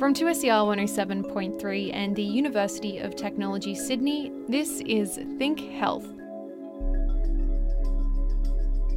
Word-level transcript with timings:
From 0.00 0.14
2SER 0.14 0.64
107.3 0.66 1.92
and 1.92 2.16
the 2.16 2.22
University 2.22 2.96
of 2.96 3.14
Technology 3.14 3.74
Sydney, 3.74 4.32
this 4.48 4.80
is 4.86 5.16
Think 5.36 5.60
Health. 5.60 6.06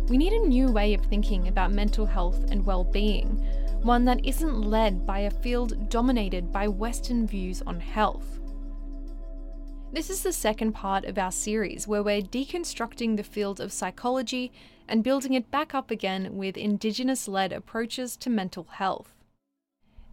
We 0.08 0.18
need 0.18 0.32
a 0.32 0.48
new 0.48 0.72
way 0.72 0.94
of 0.94 1.02
thinking 1.02 1.50
about 1.50 1.74
mental 1.74 2.06
health 2.06 2.50
and 2.50 2.66
well-being, 2.66 3.46
one 3.82 4.06
that 4.06 4.26
isn't 4.26 4.62
led 4.62 5.06
by 5.06 5.20
a 5.20 5.30
field 5.30 5.90
dominated 5.90 6.54
by 6.54 6.70
Western 6.70 7.28
views 7.28 7.62
on 7.64 7.82
health. 7.82 8.40
This 9.92 10.10
is 10.10 10.24
the 10.24 10.32
second 10.32 10.72
part 10.72 11.04
of 11.04 11.18
our 11.18 11.34
series 11.34 11.86
where 11.86 12.02
we're 12.02 12.22
deconstructing 12.22 13.18
the 13.18 13.24
field 13.24 13.60
of 13.60 13.74
psychology 13.74 14.54
and 14.88 15.04
building 15.04 15.34
it 15.34 15.52
back 15.52 15.76
up 15.76 15.92
again 15.92 16.38
with 16.38 16.56
Indigenous 16.56 17.28
led 17.28 17.52
approaches 17.52 18.16
to 18.16 18.30
mental 18.30 18.68
health. 18.72 19.10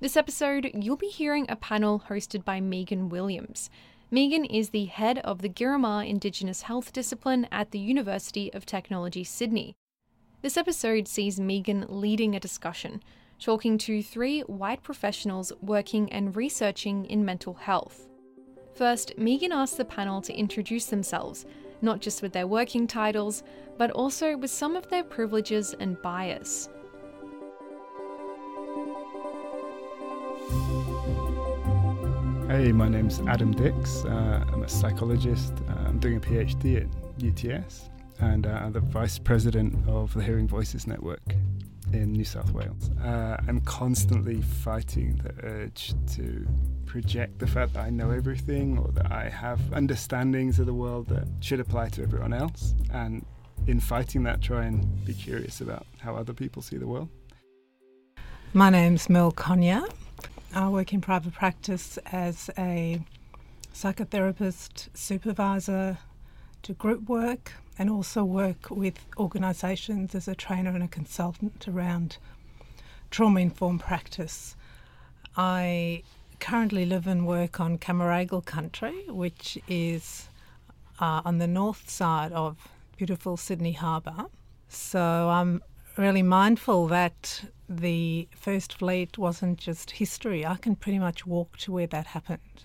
This 0.00 0.16
episode, 0.16 0.70
you'll 0.72 0.96
be 0.96 1.08
hearing 1.08 1.44
a 1.50 1.56
panel 1.56 2.04
hosted 2.08 2.42
by 2.42 2.58
Megan 2.58 3.10
Williams. 3.10 3.68
Megan 4.10 4.46
is 4.46 4.70
the 4.70 4.86
head 4.86 5.18
of 5.18 5.42
the 5.42 5.48
Girra 5.50 5.78
Maa 5.78 6.00
Indigenous 6.00 6.62
Health 6.62 6.90
discipline 6.90 7.46
at 7.52 7.70
the 7.70 7.78
University 7.78 8.50
of 8.54 8.64
Technology 8.64 9.24
Sydney. 9.24 9.74
This 10.40 10.56
episode 10.56 11.06
sees 11.06 11.38
Megan 11.38 11.84
leading 11.86 12.34
a 12.34 12.40
discussion, 12.40 13.02
talking 13.38 13.76
to 13.76 14.02
three 14.02 14.40
white 14.40 14.82
professionals 14.82 15.52
working 15.60 16.10
and 16.10 16.34
researching 16.34 17.04
in 17.04 17.22
mental 17.22 17.52
health. 17.52 18.08
First, 18.74 19.18
Megan 19.18 19.52
asked 19.52 19.76
the 19.76 19.84
panel 19.84 20.22
to 20.22 20.32
introduce 20.32 20.86
themselves, 20.86 21.44
not 21.82 22.00
just 22.00 22.22
with 22.22 22.32
their 22.32 22.46
working 22.46 22.86
titles, 22.86 23.42
but 23.76 23.90
also 23.90 24.34
with 24.34 24.50
some 24.50 24.76
of 24.76 24.88
their 24.88 25.04
privileges 25.04 25.74
and 25.78 26.00
bias. 26.00 26.70
Hey, 32.50 32.72
my 32.72 32.88
name's 32.88 33.20
Adam 33.28 33.52
Dickes. 33.52 34.04
Uh, 34.04 34.44
I'm 34.52 34.64
a 34.64 34.68
psychologist. 34.68 35.52
Uh, 35.68 35.84
I'm 35.86 36.00
doing 36.00 36.16
a 36.16 36.20
PhD 36.20 36.82
at 36.82 37.62
UTS, 37.62 37.90
and 38.18 38.44
uh, 38.44 38.50
I'm 38.50 38.72
the 38.72 38.80
vice 38.80 39.20
president 39.20 39.88
of 39.88 40.12
the 40.14 40.20
Hearing 40.20 40.48
Voices 40.48 40.84
Network 40.84 41.22
in 41.92 42.10
New 42.10 42.24
South 42.24 42.50
Wales. 42.50 42.90
Uh, 43.04 43.36
I'm 43.46 43.60
constantly 43.60 44.42
fighting 44.42 45.20
the 45.22 45.46
urge 45.46 45.94
to 46.14 46.44
project 46.86 47.38
the 47.38 47.46
fact 47.46 47.74
that 47.74 47.84
I 47.84 47.90
know 47.90 48.10
everything 48.10 48.78
or 48.78 48.90
that 48.94 49.12
I 49.12 49.28
have 49.28 49.60
understandings 49.72 50.58
of 50.58 50.66
the 50.66 50.74
world 50.74 51.06
that 51.06 51.28
should 51.38 51.60
apply 51.60 51.90
to 51.90 52.02
everyone 52.02 52.32
else. 52.32 52.74
And 52.92 53.24
in 53.68 53.78
fighting 53.78 54.24
that, 54.24 54.42
try 54.42 54.64
and 54.64 55.04
be 55.04 55.14
curious 55.14 55.60
about 55.60 55.86
how 56.00 56.16
other 56.16 56.32
people 56.32 56.62
see 56.62 56.78
the 56.78 56.88
world. 56.88 57.10
My 58.54 58.70
name's 58.70 59.08
Mel 59.08 59.30
Conyer. 59.30 59.86
I 60.52 60.68
work 60.68 60.92
in 60.92 61.00
private 61.00 61.32
practice 61.32 61.96
as 62.06 62.50
a 62.58 63.00
psychotherapist, 63.72 64.88
supervisor, 64.94 65.98
do 66.62 66.74
group 66.74 67.08
work, 67.08 67.52
and 67.78 67.88
also 67.88 68.24
work 68.24 68.68
with 68.68 68.98
organisations 69.16 70.12
as 70.14 70.26
a 70.26 70.34
trainer 70.34 70.70
and 70.70 70.82
a 70.82 70.88
consultant 70.88 71.68
around 71.68 72.18
trauma 73.12 73.40
informed 73.40 73.80
practice. 73.80 74.56
I 75.36 76.02
currently 76.40 76.84
live 76.84 77.06
and 77.06 77.28
work 77.28 77.60
on 77.60 77.78
Cammeraygal 77.78 78.44
country, 78.44 79.04
which 79.06 79.56
is 79.68 80.28
uh, 80.98 81.22
on 81.24 81.38
the 81.38 81.46
north 81.46 81.88
side 81.88 82.32
of 82.32 82.56
beautiful 82.96 83.36
Sydney 83.36 83.72
Harbour. 83.72 84.26
So 84.68 85.00
I'm 85.00 85.62
really 85.98 86.22
mindful 86.22 86.86
that 86.88 87.44
the 87.68 88.28
First 88.34 88.74
Fleet 88.74 89.18
wasn't 89.18 89.58
just 89.58 89.92
history. 89.92 90.44
I 90.44 90.56
can 90.56 90.76
pretty 90.76 90.98
much 90.98 91.26
walk 91.26 91.56
to 91.58 91.72
where 91.72 91.86
that 91.86 92.06
happened. 92.06 92.64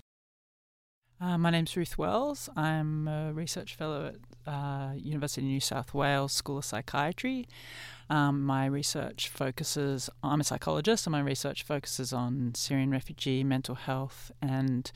Uh, 1.18 1.38
my 1.38 1.48
name's 1.48 1.74
Ruth 1.76 1.96
Wells. 1.96 2.50
I'm 2.56 3.08
a 3.08 3.32
research 3.32 3.74
fellow 3.74 4.12
at 4.12 4.52
uh, 4.52 4.92
University 4.96 5.40
of 5.40 5.46
New 5.46 5.60
South 5.60 5.94
Wales 5.94 6.32
School 6.32 6.58
of 6.58 6.64
Psychiatry. 6.66 7.48
Um, 8.10 8.42
my 8.42 8.66
research 8.66 9.30
focuses, 9.30 10.10
I'm 10.22 10.42
a 10.42 10.44
psychologist, 10.44 11.06
and 11.06 11.12
my 11.12 11.20
research 11.20 11.62
focuses 11.62 12.12
on 12.12 12.52
Syrian 12.54 12.90
refugee 12.90 13.42
mental 13.44 13.76
health 13.76 14.30
and 14.42 14.92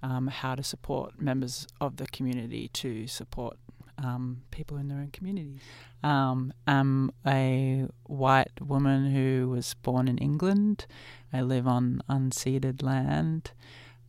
um, 0.00 0.28
how 0.28 0.54
to 0.54 0.62
support 0.62 1.20
members 1.20 1.66
of 1.80 1.96
the 1.96 2.06
community 2.06 2.68
to 2.68 3.08
support 3.08 3.56
um, 3.98 4.42
people 4.50 4.76
in 4.76 4.88
their 4.88 4.98
own 4.98 5.10
communities. 5.12 5.60
Um, 6.02 6.52
I'm 6.66 7.10
a 7.26 7.86
white 8.04 8.60
woman 8.60 9.12
who 9.12 9.48
was 9.50 9.74
born 9.74 10.08
in 10.08 10.18
England. 10.18 10.86
I 11.32 11.42
live 11.42 11.66
on 11.66 12.02
unceded 12.08 12.82
land. 12.82 13.52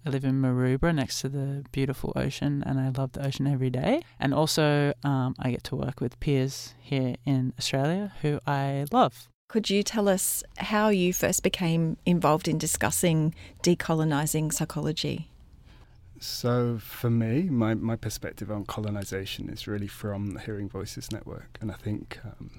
I 0.05 0.11
live 0.11 0.23
in 0.23 0.39
Maroubra 0.39 0.93
next 0.93 1.21
to 1.21 1.29
the 1.29 1.65
beautiful 1.71 2.13
ocean, 2.15 2.63
and 2.65 2.79
I 2.79 2.89
love 2.89 3.13
the 3.13 3.25
ocean 3.25 3.47
every 3.47 3.71
day. 3.71 4.01
And 4.19 4.35
also, 4.35 4.93
um, 5.03 5.35
I 5.39 5.49
get 5.49 5.63
to 5.65 5.75
work 5.75 5.99
with 5.99 6.19
peers 6.19 6.75
here 6.79 7.15
in 7.25 7.53
Australia 7.57 8.13
who 8.21 8.39
I 8.45 8.85
love. 8.91 9.27
Could 9.47 9.69
you 9.69 9.81
tell 9.83 10.07
us 10.07 10.43
how 10.57 10.89
you 10.89 11.13
first 11.13 11.41
became 11.41 11.97
involved 12.05 12.47
in 12.47 12.57
discussing 12.57 13.33
decolonising 13.63 14.53
psychology? 14.53 15.29
So, 16.19 16.77
for 16.79 17.09
me, 17.09 17.43
my, 17.43 17.73
my 17.73 17.95
perspective 17.95 18.49
on 18.49 18.65
colonisation 18.65 19.49
is 19.49 19.67
really 19.67 19.87
from 19.87 20.31
the 20.31 20.39
Hearing 20.39 20.69
Voices 20.69 21.11
Network. 21.11 21.57
And 21.59 21.71
I 21.71 21.75
think 21.75 22.19
um, 22.23 22.51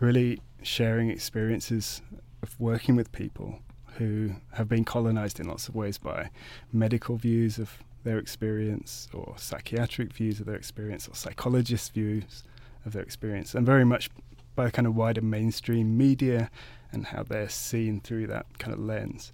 really 0.00 0.40
sharing 0.62 1.10
experiences 1.10 2.00
of 2.42 2.58
working 2.58 2.96
with 2.96 3.12
people 3.12 3.60
who 3.98 4.30
have 4.52 4.68
been 4.68 4.84
colonized 4.84 5.38
in 5.38 5.46
lots 5.46 5.68
of 5.68 5.74
ways 5.74 5.98
by 5.98 6.30
medical 6.72 7.16
views 7.16 7.58
of 7.58 7.78
their 8.04 8.18
experience 8.18 9.08
or 9.14 9.34
psychiatric 9.36 10.12
views 10.12 10.40
of 10.40 10.46
their 10.46 10.56
experience 10.56 11.08
or 11.08 11.14
psychologist 11.14 11.92
views 11.94 12.42
of 12.84 12.92
their 12.92 13.02
experience 13.02 13.54
and 13.54 13.64
very 13.64 13.84
much 13.84 14.10
by 14.56 14.68
kind 14.70 14.86
of 14.86 14.94
wider 14.94 15.22
mainstream 15.22 15.96
media 15.96 16.50
and 16.92 17.06
how 17.06 17.22
they're 17.22 17.48
seen 17.48 18.00
through 18.00 18.26
that 18.26 18.46
kind 18.58 18.74
of 18.74 18.78
lens 18.78 19.32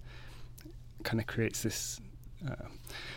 kind 1.03 1.19
of 1.19 1.27
creates 1.27 1.63
this 1.63 1.99
uh, 2.49 2.67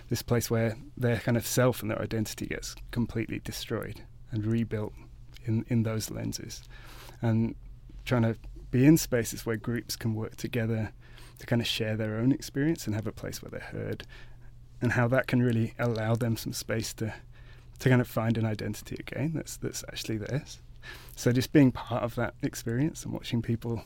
this 0.09 0.23
place 0.23 0.51
where 0.51 0.77
their 0.97 1.19
kind 1.19 1.37
of 1.37 1.47
self 1.47 1.83
and 1.83 1.91
their 1.91 2.01
identity 2.01 2.47
gets 2.47 2.75
completely 2.91 3.41
destroyed 3.41 4.03
and 4.31 4.47
rebuilt 4.47 4.93
in 5.45 5.65
in 5.69 5.83
those 5.83 6.11
lenses 6.11 6.62
and 7.23 7.55
trying 8.05 8.23
to 8.23 8.37
be 8.71 8.85
in 8.85 8.99
spaces 8.99 9.47
where 9.47 9.57
groups 9.57 9.97
can 9.97 10.15
work 10.15 10.37
together 10.37 10.93
to 11.39 11.47
kind 11.47 11.62
of 11.62 11.67
share 11.69 11.97
their 11.97 12.17
own 12.17 12.33
experience 12.33 12.87
and 12.87 12.95
have 12.95 13.07
a 13.07 13.12
place 13.12 13.43
where 13.43 13.51
they're 13.51 13.61
heard, 13.61 14.05
and 14.81 14.93
how 14.93 15.09
that 15.09 15.27
can 15.27 15.43
really 15.43 15.75
allow 15.79 16.15
them 16.15 16.37
some 16.37 16.53
space 16.53 16.93
to 16.95 17.15
to 17.79 17.89
kind 17.89 18.01
of 18.01 18.09
find 18.09 18.39
an 18.39 18.45
identity 18.45 18.97
again 18.99 19.33
that's 19.35 19.56
that's 19.56 19.85
actually 19.89 20.19
theirs. 20.19 20.61
So 21.17 21.33
just 21.33 21.53
being 21.53 21.73
part 21.73 22.03
of 22.03 22.15
that 22.17 22.35
experience 22.43 23.05
and 23.05 23.12
watching 23.12 23.43
people 23.43 23.85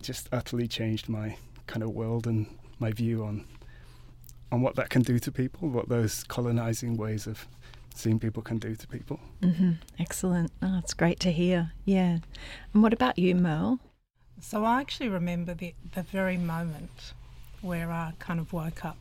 just 0.00 0.28
utterly 0.32 0.66
changed 0.66 1.08
my 1.08 1.36
kind 1.66 1.82
of 1.82 1.90
world 1.90 2.26
and 2.26 2.46
my 2.78 2.92
view 2.92 3.24
on 3.24 3.44
on 4.52 4.60
what 4.60 4.76
that 4.76 4.90
can 4.90 5.02
do 5.02 5.18
to 5.18 5.32
people, 5.32 5.68
what 5.68 5.88
those 5.88 6.22
colonizing 6.24 6.96
ways 6.96 7.26
of 7.26 7.48
seeing 7.94 8.18
people 8.18 8.42
can 8.42 8.58
do 8.58 8.76
to 8.76 8.86
people. 8.86 9.18
Mm-hmm. 9.40 9.72
Excellent. 9.98 10.52
Oh, 10.62 10.78
it's 10.78 10.94
great 10.94 11.18
to 11.20 11.32
hear. 11.32 11.72
Yeah. 11.86 12.18
And 12.72 12.82
what 12.82 12.92
about 12.92 13.18
you, 13.18 13.34
Merle? 13.34 13.80
So 14.40 14.64
I 14.64 14.80
actually 14.80 15.08
remember 15.08 15.54
the, 15.54 15.74
the 15.94 16.02
very 16.02 16.36
moment 16.36 17.14
where 17.62 17.90
I 17.90 18.12
kind 18.18 18.38
of 18.38 18.52
woke 18.52 18.84
up. 18.84 18.98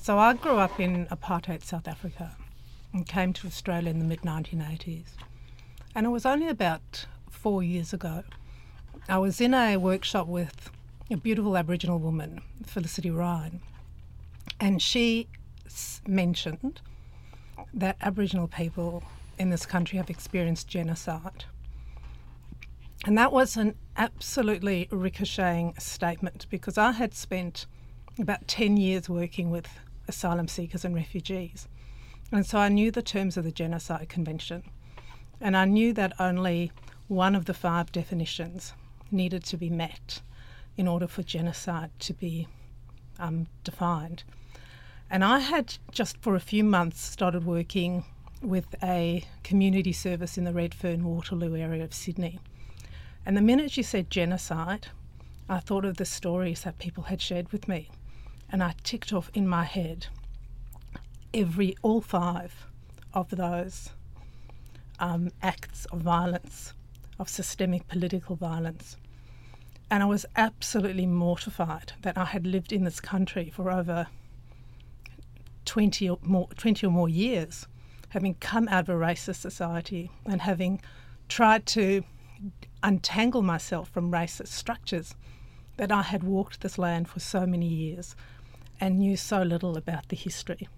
So 0.00 0.18
I 0.18 0.32
grew 0.34 0.56
up 0.56 0.80
in 0.80 1.06
apartheid 1.06 1.62
South 1.62 1.86
Africa 1.86 2.34
and 2.92 3.06
came 3.06 3.32
to 3.34 3.46
Australia 3.46 3.90
in 3.90 3.98
the 3.98 4.04
mid 4.04 4.22
1980s. 4.22 5.08
And 5.94 6.06
it 6.06 6.10
was 6.10 6.24
only 6.24 6.48
about 6.48 7.06
four 7.30 7.62
years 7.62 7.92
ago. 7.92 8.24
I 9.08 9.18
was 9.18 9.40
in 9.40 9.52
a 9.54 9.76
workshop 9.76 10.26
with 10.26 10.70
a 11.10 11.16
beautiful 11.16 11.56
Aboriginal 11.56 11.98
woman, 11.98 12.40
Felicity 12.64 13.10
Ryan, 13.10 13.60
and 14.60 14.80
she 14.80 15.28
mentioned 16.06 16.80
that 17.74 17.96
Aboriginal 18.00 18.48
people 18.48 19.02
in 19.38 19.50
this 19.50 19.66
country 19.66 19.98
have 19.98 20.10
experienced 20.10 20.68
genocide. 20.68 21.44
And 23.04 23.16
that 23.18 23.32
was 23.32 23.56
an 23.56 23.74
absolutely 23.96 24.88
ricocheting 24.90 25.74
statement 25.78 26.46
because 26.50 26.78
I 26.78 26.92
had 26.92 27.14
spent 27.14 27.66
about 28.18 28.48
10 28.48 28.76
years 28.76 29.08
working 29.08 29.50
with 29.50 29.68
asylum 30.08 30.48
seekers 30.48 30.84
and 30.84 30.94
refugees. 30.94 31.68
And 32.32 32.44
so 32.44 32.58
I 32.58 32.68
knew 32.68 32.90
the 32.90 33.02
terms 33.02 33.36
of 33.36 33.44
the 33.44 33.52
Genocide 33.52 34.08
Convention. 34.08 34.62
And 35.40 35.56
I 35.56 35.66
knew 35.66 35.92
that 35.92 36.18
only 36.18 36.72
one 37.08 37.34
of 37.34 37.44
the 37.44 37.54
five 37.54 37.92
definitions 37.92 38.72
needed 39.10 39.44
to 39.44 39.56
be 39.56 39.70
met 39.70 40.22
in 40.76 40.88
order 40.88 41.06
for 41.06 41.22
genocide 41.22 41.90
to 42.00 42.12
be 42.12 42.48
um, 43.18 43.46
defined. 43.64 44.24
And 45.10 45.24
I 45.24 45.38
had 45.38 45.76
just 45.92 46.16
for 46.18 46.34
a 46.34 46.40
few 46.40 46.64
months 46.64 47.00
started 47.00 47.44
working 47.44 48.04
with 48.42 48.74
a 48.82 49.24
community 49.42 49.92
service 49.92 50.36
in 50.36 50.44
the 50.44 50.52
Redfern 50.52 51.04
Waterloo 51.04 51.56
area 51.56 51.84
of 51.84 51.94
Sydney. 51.94 52.38
And 53.24 53.36
the 53.36 53.42
minute 53.42 53.76
you 53.76 53.82
said 53.82 54.10
genocide, 54.10 54.88
I 55.48 55.60
thought 55.60 55.84
of 55.84 55.96
the 55.96 56.04
stories 56.04 56.62
that 56.62 56.78
people 56.78 57.04
had 57.04 57.20
shared 57.20 57.52
with 57.52 57.68
me, 57.68 57.88
and 58.50 58.62
I 58.62 58.74
ticked 58.82 59.12
off 59.12 59.30
in 59.34 59.46
my 59.46 59.64
head 59.64 60.06
every, 61.32 61.76
all 61.82 62.00
five 62.00 62.66
of 63.14 63.30
those 63.30 63.90
um, 64.98 65.30
acts 65.42 65.84
of 65.86 66.00
violence, 66.00 66.72
of 67.18 67.28
systemic 67.28 67.86
political 67.88 68.36
violence. 68.36 68.96
And 69.90 70.02
I 70.02 70.06
was 70.06 70.26
absolutely 70.34 71.06
mortified 71.06 71.92
that 72.02 72.18
I 72.18 72.24
had 72.24 72.46
lived 72.46 72.72
in 72.72 72.84
this 72.84 73.00
country 73.00 73.50
for 73.54 73.70
over 73.70 74.08
20 75.64 76.08
or 76.08 76.18
more, 76.22 76.48
20 76.56 76.86
or 76.86 76.90
more 76.90 77.08
years, 77.08 77.66
having 78.08 78.34
come 78.34 78.68
out 78.68 78.88
of 78.88 78.88
a 78.88 78.98
racist 78.98 79.36
society 79.36 80.10
and 80.24 80.40
having 80.40 80.80
tried 81.28 81.66
to 81.66 82.02
untangle 82.82 83.42
myself 83.42 83.88
from 83.88 84.10
racist 84.10 84.48
structures, 84.48 85.14
that 85.76 85.92
I 85.92 86.02
had 86.02 86.24
walked 86.24 86.60
this 86.60 86.78
land 86.78 87.08
for 87.08 87.20
so 87.20 87.46
many 87.46 87.68
years 87.68 88.16
and 88.80 88.98
knew 88.98 89.16
so 89.16 89.42
little 89.42 89.76
about 89.76 90.08
the 90.08 90.16
history. 90.16 90.68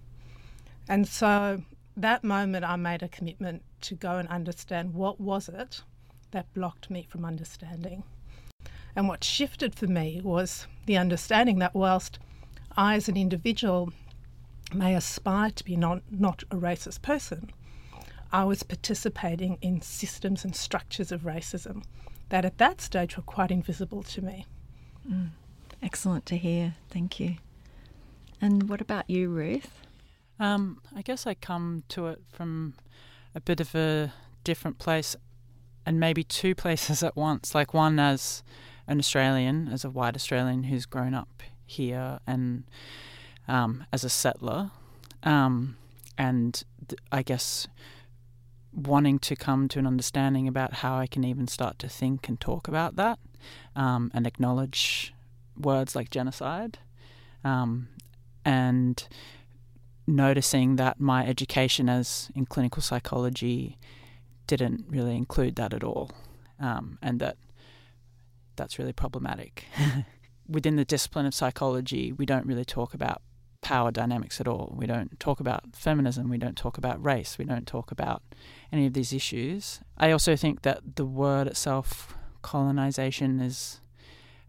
And 0.87 1.07
so 1.07 1.63
that 1.95 2.23
moment 2.23 2.65
I 2.65 2.75
made 2.75 3.03
a 3.03 3.07
commitment 3.07 3.63
to 3.81 3.95
go 3.95 4.17
and 4.17 4.27
understand 4.29 4.93
what 4.93 5.19
was 5.19 5.49
it 5.49 5.83
that 6.31 6.53
blocked 6.53 6.89
me 6.89 7.05
from 7.09 7.25
understanding. 7.25 8.03
And 8.95 9.07
what 9.07 9.23
shifted 9.23 9.75
for 9.75 9.87
me 9.87 10.21
was 10.23 10.67
the 10.85 10.97
understanding 10.97 11.59
that 11.59 11.75
whilst 11.75 12.19
I, 12.75 12.95
as 12.95 13.07
an 13.07 13.17
individual, 13.17 13.93
may 14.73 14.95
aspire 14.95 15.51
to 15.51 15.63
be 15.63 15.75
not, 15.75 16.01
not 16.11 16.43
a 16.51 16.55
racist 16.55 17.01
person, 17.01 17.51
I 18.31 18.43
was 18.43 18.63
participating 18.63 19.57
in 19.61 19.81
systems 19.81 20.43
and 20.43 20.55
structures 20.55 21.11
of 21.11 21.21
racism 21.21 21.83
that 22.29 22.45
at 22.45 22.59
that 22.59 22.79
stage 22.79 23.17
were 23.17 23.23
quite 23.23 23.51
invisible 23.51 24.03
to 24.03 24.21
me. 24.21 24.45
Mm. 25.09 25.29
Excellent 25.81 26.25
to 26.27 26.37
hear. 26.37 26.75
Thank 26.89 27.19
you. 27.19 27.35
And 28.41 28.69
what 28.69 28.81
about 28.81 29.09
you, 29.09 29.29
Ruth? 29.29 29.81
Um, 30.39 30.81
I 30.95 31.01
guess 31.01 31.25
I 31.27 31.33
come 31.33 31.83
to 31.89 32.07
it 32.07 32.21
from 32.29 32.75
a 33.35 33.41
bit 33.41 33.59
of 33.59 33.75
a 33.75 34.13
different 34.43 34.77
place 34.77 35.15
and 35.85 35.99
maybe 35.99 36.23
two 36.23 36.53
places 36.63 37.01
at 37.03 37.15
once. 37.15 37.55
Like 37.55 37.73
one 37.73 37.99
as 37.99 38.43
an 38.89 38.99
Australian, 38.99 39.69
as 39.69 39.85
a 39.85 39.89
white 39.89 40.15
Australian 40.15 40.63
who's 40.63 40.85
grown 40.85 41.13
up 41.13 41.43
here 41.65 42.19
and 42.27 42.63
um, 43.47 43.85
as 43.93 44.03
a 44.03 44.09
settler. 44.09 44.71
Um, 45.23 45.77
and 46.17 46.61
th- 46.87 46.99
I 47.11 47.21
guess 47.21 47.67
wanting 48.73 49.19
to 49.19 49.35
come 49.35 49.67
to 49.69 49.79
an 49.79 49.87
understanding 49.87 50.47
about 50.47 50.73
how 50.75 50.97
I 50.97 51.07
can 51.07 51.23
even 51.23 51.47
start 51.47 51.79
to 51.79 51.87
think 51.87 52.27
and 52.27 52.39
talk 52.39 52.67
about 52.67 52.95
that 52.97 53.19
um, 53.75 54.11
and 54.13 54.27
acknowledge 54.27 55.13
words 55.57 55.95
like 55.95 56.09
genocide. 56.09 56.79
Um, 57.43 57.87
and 58.43 59.07
noticing 60.07 60.77
that 60.77 60.99
my 60.99 61.25
education 61.25 61.87
as 61.87 62.29
in 62.35 62.45
clinical 62.45 62.81
psychology 62.81 63.77
didn't 64.47 64.85
really 64.89 65.15
include 65.15 65.55
that 65.57 65.73
at 65.73 65.83
all, 65.83 66.09
um, 66.59 66.97
and 67.01 67.19
that 67.19 67.37
that's 68.59 68.77
really 68.77 68.93
problematic. 68.93 69.65
Within 70.47 70.75
the 70.75 70.85
discipline 70.85 71.25
of 71.25 71.33
psychology, 71.33 72.11
we 72.11 72.25
don't 72.25 72.45
really 72.45 72.65
talk 72.65 72.93
about 72.93 73.21
power 73.61 73.91
dynamics 73.91 74.39
at 74.39 74.47
all. 74.47 74.73
We 74.77 74.85
don't 74.85 75.19
talk 75.19 75.39
about 75.39 75.75
feminism. 75.75 76.29
We 76.29 76.37
don't 76.37 76.57
talk 76.57 76.77
about 76.77 77.03
race. 77.03 77.37
We 77.37 77.45
don't 77.45 77.67
talk 77.67 77.91
about 77.91 78.21
any 78.71 78.85
of 78.85 78.93
these 78.93 79.13
issues. 79.13 79.79
I 79.97 80.11
also 80.11 80.35
think 80.35 80.61
that 80.63 80.95
the 80.95 81.05
word 81.05 81.47
itself, 81.47 82.15
colonization, 82.41 83.39
is 83.39 83.79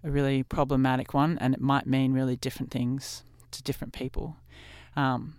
a 0.03 0.11
really 0.11 0.43
problematic 0.43 1.15
one, 1.15 1.39
and 1.39 1.55
it 1.55 1.61
might 1.61 1.87
mean 1.87 2.13
really 2.13 2.37
different 2.37 2.71
things 2.71 3.23
to 3.51 3.63
different 3.63 3.93
people. 3.93 4.37
Um, 4.97 5.35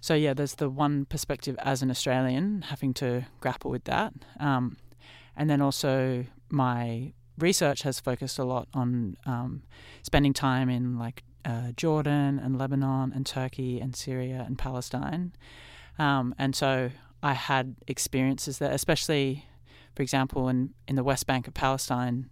so 0.00 0.14
yeah, 0.14 0.34
there's 0.34 0.56
the 0.56 0.70
one 0.70 1.04
perspective 1.04 1.56
as 1.60 1.82
an 1.82 1.90
Australian 1.90 2.62
having 2.62 2.94
to 2.94 3.26
grapple 3.40 3.70
with 3.70 3.84
that, 3.84 4.12
um, 4.38 4.76
and 5.36 5.48
then 5.48 5.60
also 5.60 6.26
my 6.50 7.12
research 7.40 7.82
has 7.82 8.00
focused 8.00 8.38
a 8.38 8.44
lot 8.44 8.68
on 8.74 9.16
um, 9.26 9.62
spending 10.02 10.32
time 10.32 10.68
in 10.68 10.98
like 10.98 11.22
uh, 11.44 11.72
Jordan 11.76 12.38
and 12.38 12.58
Lebanon 12.58 13.12
and 13.14 13.24
Turkey 13.26 13.80
and 13.80 13.96
Syria 13.96 14.44
and 14.46 14.58
Palestine, 14.58 15.32
um, 15.98 16.34
and 16.38 16.54
so 16.54 16.90
I 17.22 17.34
had 17.34 17.76
experiences 17.86 18.58
there, 18.58 18.72
especially, 18.72 19.46
for 19.94 20.02
example, 20.02 20.48
in 20.48 20.70
in 20.86 20.96
the 20.96 21.04
West 21.04 21.26
Bank 21.26 21.48
of 21.48 21.54
Palestine, 21.54 22.28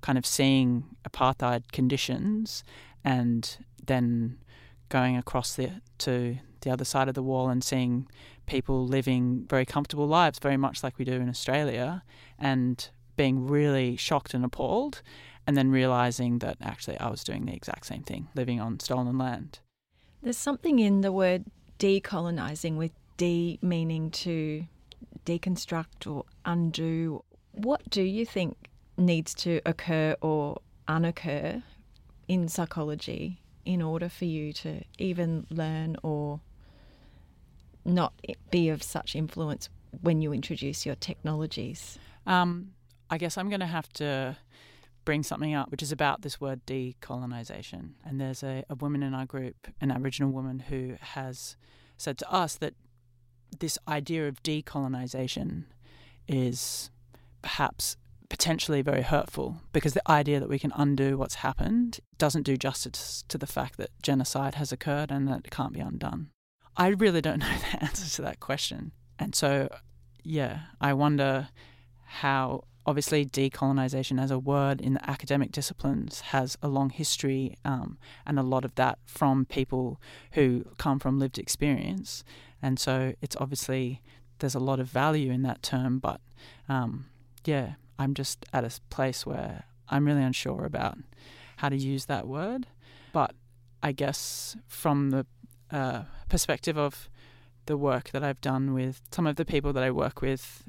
kind 0.00 0.18
of 0.18 0.26
seeing 0.26 0.96
apartheid 1.08 1.70
conditions, 1.72 2.64
and 3.04 3.58
then 3.84 4.38
going 4.88 5.16
across 5.16 5.54
the 5.54 5.70
to 5.98 6.38
the 6.62 6.70
other 6.70 6.84
side 6.84 7.08
of 7.08 7.14
the 7.14 7.22
wall 7.22 7.48
and 7.48 7.62
seeing 7.62 8.08
people 8.46 8.86
living 8.86 9.46
very 9.48 9.64
comfortable 9.64 10.06
lives, 10.06 10.38
very 10.38 10.56
much 10.56 10.82
like 10.82 10.98
we 10.98 11.04
do 11.04 11.12
in 11.12 11.28
Australia, 11.28 12.02
and 12.38 12.90
being 13.18 13.46
really 13.46 13.96
shocked 13.96 14.32
and 14.32 14.44
appalled, 14.44 15.02
and 15.46 15.56
then 15.56 15.70
realizing 15.70 16.38
that 16.38 16.56
actually 16.62 16.98
I 16.98 17.10
was 17.10 17.22
doing 17.24 17.44
the 17.44 17.52
exact 17.52 17.84
same 17.84 18.02
thing, 18.02 18.28
living 18.34 18.60
on 18.60 18.80
stolen 18.80 19.18
land. 19.18 19.58
There's 20.22 20.38
something 20.38 20.78
in 20.78 21.02
the 21.02 21.12
word 21.12 21.44
decolonizing 21.78 22.76
with 22.76 22.92
de 23.18 23.58
meaning 23.60 24.10
to 24.10 24.64
deconstruct 25.26 26.06
or 26.06 26.24
undo. 26.44 27.24
What 27.52 27.90
do 27.90 28.02
you 28.02 28.24
think 28.24 28.70
needs 28.96 29.34
to 29.34 29.60
occur 29.66 30.16
or 30.20 30.60
unoccur 30.86 31.62
in 32.28 32.48
psychology 32.48 33.40
in 33.64 33.82
order 33.82 34.08
for 34.08 34.24
you 34.24 34.52
to 34.52 34.82
even 34.98 35.46
learn 35.50 35.96
or 36.02 36.40
not 37.84 38.12
be 38.50 38.68
of 38.68 38.82
such 38.82 39.16
influence 39.16 39.68
when 40.02 40.22
you 40.22 40.32
introduce 40.32 40.86
your 40.86 40.94
technologies? 40.94 41.98
Um, 42.26 42.72
I 43.10 43.18
guess 43.18 43.38
I'm 43.38 43.48
going 43.48 43.60
to 43.60 43.66
have 43.66 43.88
to 43.94 44.36
bring 45.04 45.22
something 45.22 45.54
up, 45.54 45.70
which 45.70 45.82
is 45.82 45.92
about 45.92 46.22
this 46.22 46.40
word 46.40 46.60
decolonization. 46.66 47.92
And 48.04 48.20
there's 48.20 48.42
a, 48.42 48.64
a 48.68 48.74
woman 48.74 49.02
in 49.02 49.14
our 49.14 49.24
group, 49.24 49.68
an 49.80 49.90
Aboriginal 49.90 50.30
woman, 50.30 50.58
who 50.58 50.96
has 51.00 51.56
said 51.96 52.18
to 52.18 52.30
us 52.30 52.56
that 52.56 52.74
this 53.58 53.78
idea 53.88 54.28
of 54.28 54.42
decolonization 54.42 55.64
is 56.26 56.90
perhaps 57.40 57.96
potentially 58.28 58.82
very 58.82 59.02
hurtful 59.02 59.62
because 59.72 59.94
the 59.94 60.10
idea 60.10 60.38
that 60.38 60.48
we 60.48 60.58
can 60.58 60.72
undo 60.76 61.16
what's 61.16 61.36
happened 61.36 62.00
doesn't 62.18 62.42
do 62.42 62.56
justice 62.56 63.24
to 63.28 63.38
the 63.38 63.46
fact 63.46 63.78
that 63.78 63.90
genocide 64.02 64.56
has 64.56 64.70
occurred 64.72 65.10
and 65.10 65.26
that 65.26 65.46
it 65.46 65.50
can't 65.50 65.72
be 65.72 65.80
undone. 65.80 66.28
I 66.76 66.88
really 66.88 67.20
don't 67.20 67.38
know 67.40 67.56
the 67.72 67.82
answer 67.82 68.14
to 68.16 68.22
that 68.22 68.40
question. 68.40 68.92
And 69.18 69.34
so, 69.34 69.68
yeah, 70.22 70.60
I 70.80 70.92
wonder 70.92 71.48
how 72.04 72.64
obviously 72.88 73.26
decolonization 73.26 74.18
as 74.18 74.30
a 74.30 74.38
word 74.38 74.80
in 74.80 74.94
the 74.94 75.10
academic 75.10 75.52
disciplines 75.52 76.22
has 76.22 76.56
a 76.62 76.68
long 76.68 76.88
history 76.88 77.54
um, 77.62 77.98
and 78.26 78.38
a 78.38 78.42
lot 78.42 78.64
of 78.64 78.74
that 78.76 78.98
from 79.04 79.44
people 79.44 80.00
who 80.32 80.64
come 80.78 80.98
from 80.98 81.18
lived 81.18 81.38
experience. 81.38 82.24
And 82.62 82.78
so 82.78 83.12
it's 83.20 83.36
obviously 83.38 84.00
there's 84.38 84.54
a 84.54 84.58
lot 84.58 84.80
of 84.80 84.86
value 84.86 85.30
in 85.30 85.42
that 85.42 85.62
term, 85.62 85.98
but 85.98 86.22
um, 86.66 87.04
yeah, 87.44 87.74
I'm 87.98 88.14
just 88.14 88.46
at 88.54 88.64
a 88.64 88.80
place 88.88 89.26
where 89.26 89.64
I'm 89.90 90.06
really 90.06 90.22
unsure 90.22 90.64
about 90.64 90.96
how 91.56 91.68
to 91.68 91.76
use 91.76 92.06
that 92.06 92.26
word. 92.26 92.68
But 93.12 93.34
I 93.82 93.92
guess 93.92 94.56
from 94.66 95.10
the 95.10 95.26
uh, 95.70 96.04
perspective 96.30 96.78
of 96.78 97.10
the 97.66 97.76
work 97.76 98.12
that 98.12 98.24
I've 98.24 98.40
done 98.40 98.72
with 98.72 99.02
some 99.10 99.26
of 99.26 99.36
the 99.36 99.44
people 99.44 99.74
that 99.74 99.82
I 99.82 99.90
work 99.90 100.22
with 100.22 100.64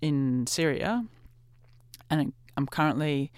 in 0.00 0.46
Syria, 0.46 1.06
and 2.10 2.32
I'm 2.56 2.66
currently 2.66 3.32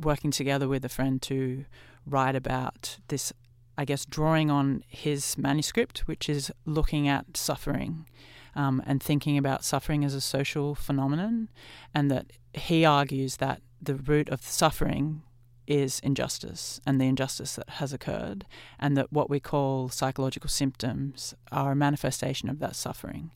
working 0.00 0.30
together 0.30 0.66
with 0.66 0.84
a 0.84 0.88
friend 0.88 1.22
to 1.22 1.64
write 2.06 2.34
about 2.34 2.98
this, 3.08 3.32
I 3.78 3.84
guess, 3.84 4.04
drawing 4.04 4.50
on 4.50 4.82
his 4.88 5.38
manuscript, 5.38 6.00
which 6.08 6.28
is 6.28 6.50
looking 6.64 7.06
at 7.06 7.36
suffering 7.36 8.06
um, 8.54 8.82
and 8.86 9.02
thinking 9.02 9.38
about 9.38 9.64
suffering 9.64 10.04
as 10.04 10.14
a 10.14 10.20
social 10.20 10.74
phenomenon, 10.74 11.48
and 11.94 12.10
that 12.10 12.32
he 12.52 12.84
argues 12.84 13.36
that 13.36 13.60
the 13.80 13.94
root 13.94 14.28
of 14.28 14.42
suffering 14.42 15.22
is 15.66 15.98
injustice 16.00 16.80
and 16.86 17.00
the 17.00 17.06
injustice 17.06 17.56
that 17.56 17.68
has 17.68 17.92
occurred, 17.92 18.46
and 18.78 18.96
that 18.96 19.12
what 19.12 19.30
we 19.30 19.40
call 19.40 19.88
psychological 19.88 20.48
symptoms 20.48 21.34
are 21.50 21.72
a 21.72 21.76
manifestation 21.76 22.48
of 22.48 22.58
that 22.58 22.76
suffering. 22.76 23.30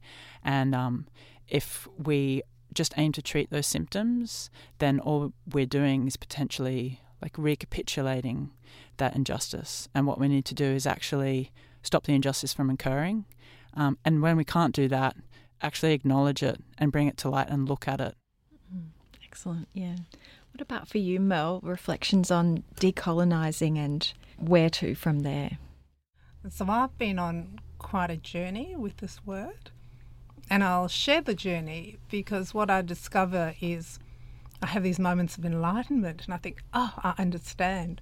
And 0.45 0.75
um, 0.75 1.07
if 1.49 1.88
we 1.97 2.42
just 2.75 2.94
aim 2.96 3.12
to 3.12 3.22
treat 3.22 3.50
those 3.50 3.66
symptoms, 3.66 4.50
then 4.78 5.00
all 5.00 5.32
we're 5.50 5.66
doing 5.66 6.06
is 6.06 6.16
potentially 6.16 7.00
like 7.22 7.37
recapitulating 7.37 8.50
that 8.98 9.16
injustice. 9.16 9.88
And 9.94 10.06
what 10.06 10.18
we 10.18 10.28
need 10.28 10.44
to 10.46 10.54
do 10.54 10.64
is 10.64 10.87
actually 10.87 11.50
stop 11.82 12.04
the 12.04 12.14
injustice 12.14 12.52
from 12.52 12.70
occurring. 12.70 13.25
Um, 13.75 13.98
and 14.04 14.22
when 14.22 14.37
we 14.37 14.44
can't 14.44 14.75
do 14.75 14.88
that, 14.88 15.16
actually 15.62 15.92
acknowledge 15.92 16.42
it 16.42 16.62
and 16.78 16.92
bring 16.92 17.08
it 17.08 17.16
to 17.18 17.28
light 17.28 17.48
and 17.48 17.68
look 17.68 17.88
at 17.88 18.00
it. 18.00 18.14
Mm, 18.75 18.88
excellent, 19.25 19.68
yeah. 19.72 19.96
What 20.52 20.60
about 20.60 20.88
for 20.88 20.98
you, 20.98 21.20
Mel? 21.20 21.60
Reflections 21.62 22.30
on 22.30 22.64
decolonising 22.76 23.76
and 23.76 24.12
where 24.38 24.70
to 24.70 24.94
from 24.94 25.20
there? 25.20 25.58
So 26.48 26.66
I've 26.68 26.96
been 26.98 27.18
on 27.18 27.60
quite 27.78 28.10
a 28.10 28.16
journey 28.16 28.75
with 28.76 28.98
this 28.98 29.25
word, 29.26 29.70
and 30.50 30.64
I'll 30.64 30.88
share 30.88 31.21
the 31.21 31.35
journey 31.35 31.99
because 32.11 32.55
what 32.55 32.71
I 32.71 32.83
discover 32.83 33.55
is 33.61 33.99
I 34.62 34.67
have 34.67 34.83
these 34.83 34.99
moments 34.99 35.37
of 35.37 35.45
enlightenment 35.45 36.25
and 36.25 36.35
I 36.35 36.38
think, 36.38 36.62
oh, 36.73 36.93
I 37.02 37.14
understand. 37.19 38.00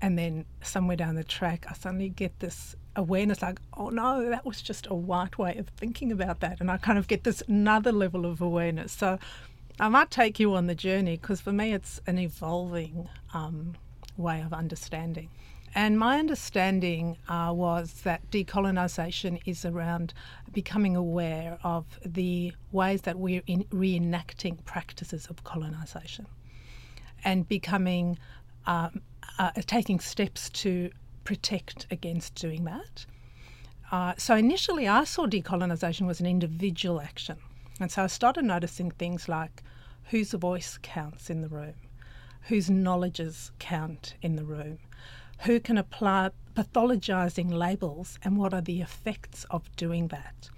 And 0.00 0.18
then 0.18 0.46
somewhere 0.62 0.96
down 0.96 1.14
the 1.16 1.24
track, 1.24 1.66
I 1.68 1.74
suddenly 1.74 2.08
get 2.08 2.38
this 2.40 2.74
awareness 2.96 3.42
like, 3.42 3.60
oh 3.76 3.90
no, 3.90 4.28
that 4.30 4.44
was 4.46 4.62
just 4.62 4.86
a 4.88 4.94
white 4.94 5.38
way 5.38 5.56
of 5.56 5.68
thinking 5.68 6.10
about 6.10 6.40
that. 6.40 6.60
And 6.60 6.70
I 6.70 6.78
kind 6.78 6.98
of 6.98 7.06
get 7.06 7.24
this 7.24 7.42
another 7.48 7.92
level 7.92 8.24
of 8.24 8.40
awareness. 8.40 8.92
So 8.92 9.18
I 9.78 9.88
might 9.88 10.10
take 10.10 10.40
you 10.40 10.54
on 10.54 10.66
the 10.66 10.74
journey 10.74 11.16
because 11.16 11.40
for 11.40 11.52
me, 11.52 11.72
it's 11.72 12.00
an 12.06 12.18
evolving 12.18 13.08
um, 13.34 13.74
way 14.16 14.40
of 14.40 14.52
understanding. 14.52 15.28
And 15.74 15.98
my 15.98 16.18
understanding 16.18 17.16
uh, 17.28 17.52
was 17.54 18.02
that 18.02 18.28
decolonisation 18.30 19.40
is 19.46 19.64
around 19.64 20.12
becoming 20.52 20.96
aware 20.96 21.58
of 21.62 21.84
the 22.04 22.52
ways 22.72 23.02
that 23.02 23.18
we're 23.18 23.42
in 23.46 23.64
reenacting 23.64 24.64
practices 24.64 25.26
of 25.26 25.44
colonisation 25.44 26.26
and 27.24 27.48
becoming, 27.48 28.18
um, 28.66 29.02
uh, 29.38 29.52
taking 29.66 30.00
steps 30.00 30.48
to 30.50 30.90
protect 31.22 31.86
against 31.90 32.34
doing 32.34 32.64
that. 32.64 33.06
Uh, 33.92 34.14
so 34.16 34.34
initially, 34.34 34.88
I 34.88 35.04
saw 35.04 35.26
decolonisation 35.26 36.06
was 36.06 36.20
an 36.20 36.26
individual 36.26 37.00
action. 37.00 37.36
And 37.78 37.92
so 37.92 38.04
I 38.04 38.06
started 38.08 38.44
noticing 38.44 38.90
things 38.90 39.28
like 39.28 39.62
whose 40.10 40.32
voice 40.32 40.78
counts 40.82 41.30
in 41.30 41.42
the 41.42 41.48
room, 41.48 41.74
whose 42.42 42.68
knowledges 42.68 43.52
count 43.60 44.14
in 44.20 44.34
the 44.34 44.44
room 44.44 44.78
who 45.42 45.58
can 45.60 45.78
apply 45.78 46.30
pathologizing 46.54 47.50
labels 47.52 48.18
and 48.22 48.36
what 48.36 48.52
are 48.52 48.60
the 48.60 48.80
effects 48.80 49.44
of 49.50 49.74
doing 49.76 50.08
that. 50.08 50.50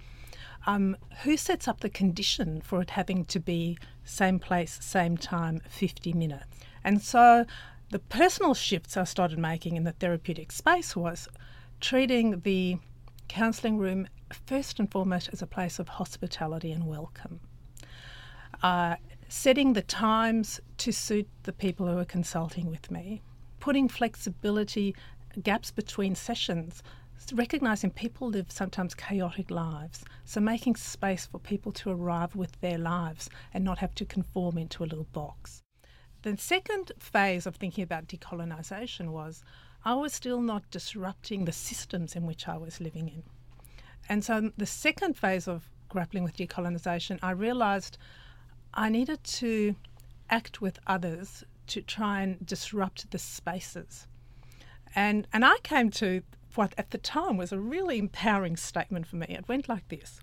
Um, 0.65 0.97
who 1.23 1.37
sets 1.37 1.67
up 1.67 1.81
the 1.81 1.89
condition 1.89 2.61
for 2.61 2.81
it 2.81 2.91
having 2.91 3.25
to 3.25 3.39
be 3.39 3.77
same 4.03 4.39
place, 4.39 4.79
same 4.81 5.17
time, 5.17 5.61
50 5.69 6.13
minutes? 6.13 6.45
And 6.83 7.01
so 7.01 7.45
the 7.91 7.99
personal 7.99 8.53
shifts 8.53 8.97
I 8.97 9.03
started 9.03 9.39
making 9.39 9.75
in 9.75 9.83
the 9.83 9.91
therapeutic 9.91 10.51
space 10.51 10.95
was 10.95 11.27
treating 11.79 12.41
the 12.41 12.77
counselling 13.27 13.77
room 13.77 14.07
first 14.45 14.79
and 14.79 14.91
foremost 14.91 15.29
as 15.31 15.41
a 15.41 15.47
place 15.47 15.79
of 15.79 15.89
hospitality 15.89 16.71
and 16.71 16.87
welcome. 16.87 17.39
Uh, 18.61 18.95
setting 19.27 19.73
the 19.73 19.81
times 19.81 20.59
to 20.77 20.91
suit 20.91 21.27
the 21.43 21.53
people 21.53 21.87
who 21.87 21.97
are 21.97 22.05
consulting 22.05 22.69
with 22.69 22.89
me 22.91 23.21
putting 23.63 23.87
flexibility 23.87 24.93
gaps 25.41 25.71
between 25.71 26.13
sessions 26.13 26.83
recognizing 27.31 27.89
people 27.89 28.27
live 28.27 28.51
sometimes 28.51 28.93
chaotic 28.93 29.49
lives. 29.49 30.03
So 30.25 30.41
making 30.41 30.75
space 30.75 31.25
for 31.25 31.39
people 31.39 31.71
to 31.71 31.89
arrive 31.89 32.35
with 32.35 32.59
their 32.59 32.77
lives 32.77 33.29
and 33.53 33.63
not 33.63 33.77
have 33.77 33.95
to 33.95 34.05
conform 34.05 34.57
into 34.57 34.83
a 34.83 34.89
little 34.91 35.07
box. 35.13 35.61
The 36.23 36.35
second 36.35 36.91
phase 36.99 37.45
of 37.45 37.55
thinking 37.55 37.85
about 37.85 38.07
decolonisation 38.07 39.11
was 39.11 39.45
I 39.85 39.93
was 39.93 40.11
still 40.11 40.41
not 40.41 40.69
disrupting 40.69 41.45
the 41.45 41.53
systems 41.53 42.17
in 42.17 42.25
which 42.25 42.49
I 42.49 42.57
was 42.57 42.81
living 42.81 43.07
in. 43.07 43.23
And 44.09 44.25
so 44.25 44.51
the 44.57 44.65
second 44.65 45.17
phase 45.17 45.47
of 45.47 45.69
grappling 45.87 46.25
with 46.25 46.35
decolonisation, 46.35 47.17
I 47.23 47.31
realised 47.31 47.97
I 48.73 48.89
needed 48.89 49.23
to 49.23 49.77
act 50.29 50.59
with 50.59 50.79
others 50.85 51.45
to 51.67 51.81
try 51.81 52.21
and 52.21 52.45
disrupt 52.45 53.11
the 53.11 53.19
spaces. 53.19 54.07
And, 54.95 55.27
and 55.33 55.43
I 55.43 55.57
came 55.63 55.89
to 55.91 56.21
what 56.55 56.73
at 56.77 56.91
the 56.91 56.97
time 56.97 57.37
was 57.37 57.51
a 57.51 57.59
really 57.59 57.97
empowering 57.97 58.57
statement 58.57 59.07
for 59.07 59.15
me. 59.15 59.27
It 59.29 59.47
went 59.47 59.67
like 59.67 59.87
this 59.87 60.21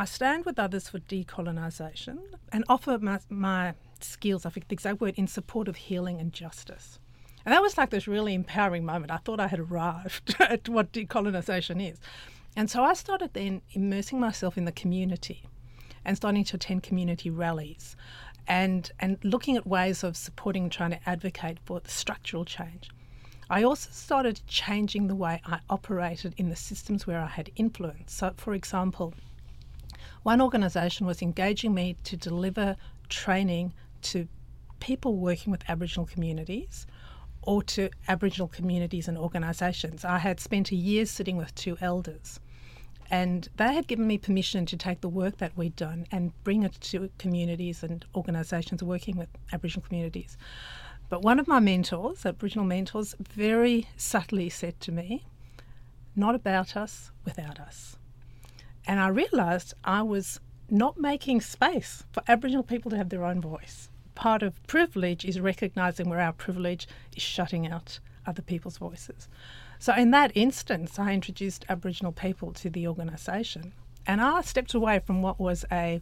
I 0.00 0.04
stand 0.04 0.44
with 0.44 0.60
others 0.60 0.88
for 0.88 1.00
decolonisation 1.00 2.18
and 2.52 2.64
offer 2.68 2.98
my, 3.00 3.18
my 3.28 3.74
skills, 4.00 4.46
I 4.46 4.50
think 4.50 4.68
the 4.68 4.74
exact 4.74 5.00
word, 5.00 5.14
in 5.16 5.26
support 5.26 5.66
of 5.66 5.74
healing 5.74 6.20
and 6.20 6.32
justice. 6.32 7.00
And 7.44 7.52
that 7.52 7.62
was 7.62 7.76
like 7.76 7.90
this 7.90 8.06
really 8.06 8.34
empowering 8.34 8.84
moment. 8.84 9.10
I 9.10 9.16
thought 9.16 9.40
I 9.40 9.48
had 9.48 9.58
arrived 9.58 10.36
at 10.40 10.68
what 10.68 10.92
decolonisation 10.92 11.84
is. 11.92 11.98
And 12.54 12.70
so 12.70 12.84
I 12.84 12.94
started 12.94 13.34
then 13.34 13.62
immersing 13.72 14.20
myself 14.20 14.56
in 14.56 14.66
the 14.66 14.72
community 14.72 15.42
and 16.04 16.16
starting 16.16 16.44
to 16.44 16.56
attend 16.56 16.84
community 16.84 17.28
rallies 17.28 17.96
and, 18.48 18.90
and 18.98 19.18
looking 19.22 19.56
at 19.56 19.66
ways 19.66 20.02
of 20.02 20.16
supporting 20.16 20.64
and 20.64 20.72
trying 20.72 20.90
to 20.90 21.08
advocate 21.08 21.58
for 21.64 21.80
the 21.80 21.90
structural 21.90 22.44
change. 22.44 22.90
I 23.50 23.62
also 23.62 23.90
started 23.92 24.40
changing 24.46 25.06
the 25.06 25.14
way 25.14 25.40
I 25.44 25.60
operated 25.70 26.34
in 26.36 26.48
the 26.48 26.56
systems 26.56 27.06
where 27.06 27.20
I 27.20 27.26
had 27.26 27.50
influence. 27.56 28.12
So, 28.14 28.32
for 28.36 28.54
example, 28.54 29.14
one 30.22 30.40
organisation 30.40 31.06
was 31.06 31.22
engaging 31.22 31.74
me 31.74 31.96
to 32.04 32.16
deliver 32.16 32.76
training 33.08 33.72
to 34.02 34.28
people 34.80 35.16
working 35.16 35.50
with 35.50 35.64
Aboriginal 35.68 36.06
communities 36.06 36.86
or 37.42 37.62
to 37.62 37.88
Aboriginal 38.08 38.48
communities 38.48 39.08
and 39.08 39.16
organisations. 39.16 40.04
I 40.04 40.18
had 40.18 40.40
spent 40.40 40.70
a 40.70 40.76
year 40.76 41.06
sitting 41.06 41.36
with 41.36 41.54
two 41.54 41.78
elders 41.80 42.40
and 43.10 43.48
they 43.56 43.72
had 43.72 43.86
given 43.86 44.06
me 44.06 44.18
permission 44.18 44.66
to 44.66 44.76
take 44.76 45.00
the 45.00 45.08
work 45.08 45.38
that 45.38 45.56
we'd 45.56 45.76
done 45.76 46.06
and 46.10 46.32
bring 46.44 46.62
it 46.62 46.78
to 46.80 47.10
communities 47.18 47.82
and 47.82 48.04
organisations 48.14 48.82
working 48.82 49.16
with 49.16 49.28
Aboriginal 49.52 49.86
communities. 49.86 50.36
But 51.08 51.22
one 51.22 51.38
of 51.38 51.48
my 51.48 51.58
mentors, 51.58 52.26
Aboriginal 52.26 52.66
mentors, 52.66 53.14
very 53.18 53.88
subtly 53.96 54.50
said 54.50 54.78
to 54.80 54.92
me, 54.92 55.24
Not 56.14 56.34
about 56.34 56.76
us 56.76 57.10
without 57.24 57.58
us. 57.58 57.96
And 58.86 59.00
I 59.00 59.08
realised 59.08 59.74
I 59.84 60.02
was 60.02 60.40
not 60.70 60.98
making 60.98 61.40
space 61.40 62.04
for 62.12 62.22
Aboriginal 62.28 62.62
people 62.62 62.90
to 62.90 62.96
have 62.98 63.08
their 63.08 63.24
own 63.24 63.40
voice. 63.40 63.88
Part 64.14 64.42
of 64.42 64.62
privilege 64.66 65.24
is 65.24 65.40
recognising 65.40 66.10
where 66.10 66.20
our 66.20 66.32
privilege 66.32 66.86
is 67.16 67.22
shutting 67.22 67.66
out 67.66 68.00
other 68.26 68.42
people's 68.42 68.76
voices. 68.76 69.28
So, 69.80 69.94
in 69.94 70.10
that 70.10 70.32
instance, 70.34 70.98
I 70.98 71.12
introduced 71.12 71.64
Aboriginal 71.68 72.10
people 72.10 72.52
to 72.54 72.68
the 72.68 72.88
organisation 72.88 73.72
and 74.06 74.20
I 74.20 74.40
stepped 74.40 74.74
away 74.74 74.98
from 74.98 75.22
what 75.22 75.38
was 75.38 75.64
a 75.70 76.00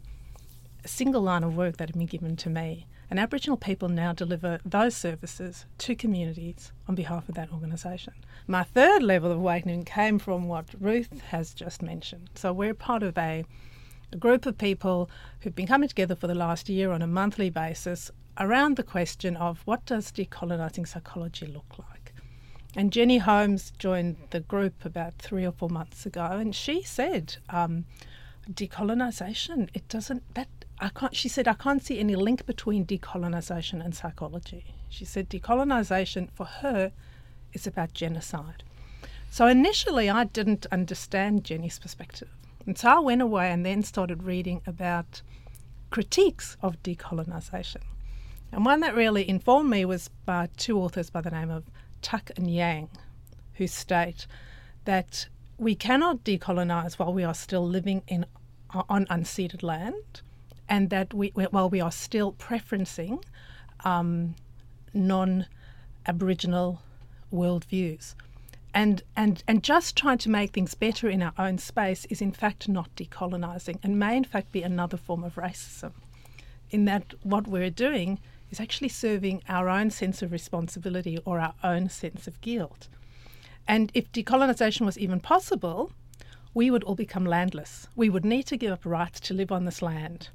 single 0.85 1.21
line 1.21 1.43
of 1.43 1.55
work 1.55 1.77
that 1.77 1.89
had 1.89 1.97
been 1.97 2.07
given 2.07 2.35
to 2.37 2.49
me. 2.49 2.87
And 3.09 3.19
Aboriginal 3.19 3.55
people 3.55 3.87
now 3.87 4.13
deliver 4.13 4.59
those 4.65 4.95
services 4.95 5.65
to 5.77 5.95
communities 5.95 6.71
on 6.87 6.95
behalf 6.95 7.29
of 7.29 7.35
that 7.35 7.51
organisation. 7.53 8.13
My 8.47 8.63
third 8.63 9.03
level 9.03 9.31
of 9.31 9.37
awakening 9.37 9.85
came 9.85 10.17
from 10.17 10.47
what 10.47 10.65
Ruth 10.79 11.21
has 11.29 11.53
just 11.53 11.81
mentioned. 11.83 12.31
So, 12.33 12.51
we're 12.53 12.73
part 12.73 13.03
of 13.03 13.15
a, 13.15 13.45
a 14.11 14.17
group 14.17 14.47
of 14.47 14.57
people 14.57 15.07
who've 15.41 15.55
been 15.55 15.67
coming 15.67 15.87
together 15.87 16.15
for 16.15 16.25
the 16.25 16.35
last 16.35 16.67
year 16.67 16.91
on 16.91 17.03
a 17.03 17.07
monthly 17.07 17.51
basis 17.51 18.09
around 18.39 18.75
the 18.75 18.83
question 18.83 19.35
of 19.37 19.61
what 19.65 19.85
does 19.85 20.11
decolonising 20.11 20.87
psychology 20.87 21.45
look 21.45 21.77
like? 21.77 21.96
And 22.75 22.93
Jenny 22.93 23.17
Holmes 23.17 23.71
joined 23.79 24.17
the 24.29 24.41
group 24.41 24.85
about 24.85 25.15
three 25.15 25.45
or 25.45 25.51
four 25.51 25.69
months 25.69 26.05
ago, 26.05 26.25
and 26.25 26.53
she 26.53 26.83
said, 26.83 27.37
um, 27.49 27.85
"Decolonisation. 28.49 29.69
It 29.73 29.87
doesn't 29.87 30.23
that 30.35 30.49
I 30.79 30.89
can't." 30.89 31.15
She 31.15 31.29
said, 31.29 31.47
"I 31.47 31.53
can't 31.53 31.81
see 31.81 31.99
any 31.99 32.15
link 32.15 32.45
between 32.45 32.85
decolonisation 32.85 33.83
and 33.83 33.95
psychology." 33.95 34.65
She 34.89 35.05
said, 35.05 35.29
"Decolonisation 35.29 36.29
for 36.31 36.45
her 36.45 36.91
is 37.53 37.65
about 37.65 37.93
genocide." 37.93 38.63
So 39.31 39.47
initially, 39.47 40.09
I 40.09 40.25
didn't 40.25 40.67
understand 40.71 41.43
Jenny's 41.43 41.79
perspective, 41.79 42.29
and 42.65 42.77
so 42.77 42.89
I 42.89 42.99
went 42.99 43.21
away 43.21 43.51
and 43.51 43.65
then 43.65 43.81
started 43.81 44.23
reading 44.23 44.61
about 44.67 45.21
critiques 45.89 46.57
of 46.61 46.81
decolonisation. 46.83 47.81
And 48.51 48.65
one 48.65 48.81
that 48.81 48.95
really 48.95 49.27
informed 49.27 49.69
me 49.69 49.83
was 49.83 50.09
by 50.25 50.49
two 50.57 50.79
authors 50.79 51.09
by 51.09 51.21
the 51.21 51.31
name 51.31 51.49
of 51.49 51.63
Tuck 52.07 52.31
and 52.37 52.49
Yang, 52.49 52.87
who 53.55 53.67
state 53.67 54.27
that 54.85 55.27
we 55.57 55.75
cannot 55.75 56.23
decolonize 56.23 56.93
while 56.93 57.11
we 57.11 57.25
are 57.25 57.33
still 57.33 57.67
living 57.67 58.01
in 58.07 58.25
on 58.87 59.05
unceded 59.07 59.61
land, 59.61 60.21
and 60.69 60.89
that 60.89 61.13
we 61.13 61.33
while 61.51 61.69
we 61.69 61.81
are 61.81 61.91
still 61.91 62.31
preferencing 62.31 63.21
um, 63.83 64.35
non-Aboriginal 64.93 66.81
worldviews. 67.33 68.15
And, 68.73 69.01
and, 69.17 69.43
and 69.45 69.61
just 69.61 69.97
trying 69.97 70.19
to 70.19 70.29
make 70.29 70.53
things 70.53 70.75
better 70.75 71.09
in 71.09 71.21
our 71.21 71.33
own 71.37 71.57
space 71.57 72.05
is 72.05 72.21
in 72.21 72.31
fact 72.31 72.69
not 72.69 72.95
decolonising 72.95 73.79
and 73.83 73.99
may 73.99 74.15
in 74.15 74.23
fact 74.23 74.53
be 74.53 74.63
another 74.63 74.95
form 74.95 75.25
of 75.25 75.35
racism. 75.35 75.91
In 76.69 76.85
that 76.85 77.15
what 77.23 77.47
we're 77.47 77.69
doing 77.69 78.19
is 78.51 78.59
actually 78.59 78.89
serving 78.89 79.41
our 79.49 79.69
own 79.69 79.89
sense 79.89 80.21
of 80.21 80.31
responsibility 80.31 81.17
or 81.25 81.39
our 81.39 81.53
own 81.63 81.89
sense 81.89 82.27
of 82.27 82.39
guilt. 82.41 82.87
And 83.67 83.91
if 83.93 84.11
decolonisation 84.11 84.85
was 84.85 84.97
even 84.97 85.19
possible, 85.19 85.91
we 86.53 86.71
would 86.71 86.83
all 86.83 86.95
become 86.95 87.25
landless. 87.25 87.87
We 87.95 88.09
would 88.09 88.25
need 88.25 88.43
to 88.47 88.57
give 88.57 88.71
up 88.71 88.85
rights 88.85 89.19
to 89.21 89.33
live 89.33 89.51
on 89.51 89.65
this 89.65 89.81
land. 89.81 90.29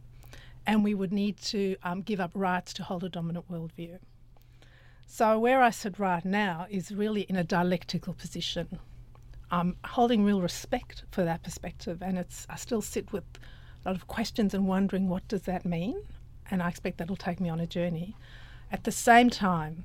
and 0.66 0.84
we 0.84 0.94
would 0.94 1.12
need 1.12 1.36
to 1.38 1.76
um, 1.82 2.02
give 2.02 2.20
up 2.20 2.30
rights 2.34 2.72
to 2.74 2.82
hold 2.82 3.04
a 3.04 3.08
dominant 3.08 3.50
worldview. 3.50 3.98
So, 5.06 5.38
where 5.38 5.60
I 5.60 5.70
sit 5.70 5.98
right 5.98 6.24
now 6.24 6.66
is 6.70 6.90
really 6.92 7.22
in 7.22 7.36
a 7.36 7.44
dialectical 7.44 8.14
position. 8.14 8.78
I'm 9.50 9.76
holding 9.84 10.24
real 10.24 10.40
respect 10.40 11.04
for 11.10 11.24
that 11.24 11.42
perspective, 11.42 12.00
and 12.02 12.18
it's 12.18 12.46
I 12.48 12.56
still 12.56 12.80
sit 12.80 13.12
with 13.12 13.24
a 13.84 13.88
lot 13.88 13.96
of 13.96 14.06
questions 14.06 14.54
and 14.54 14.66
wondering 14.66 15.08
what 15.08 15.26
does 15.28 15.42
that 15.42 15.66
mean, 15.66 15.96
and 16.52 16.62
I 16.62 16.68
expect 16.68 16.98
that'll 16.98 17.16
take 17.16 17.40
me 17.40 17.48
on 17.48 17.58
a 17.58 17.66
journey. 17.66 18.14
At 18.70 18.84
the 18.84 18.92
same 18.92 19.30
time 19.30 19.84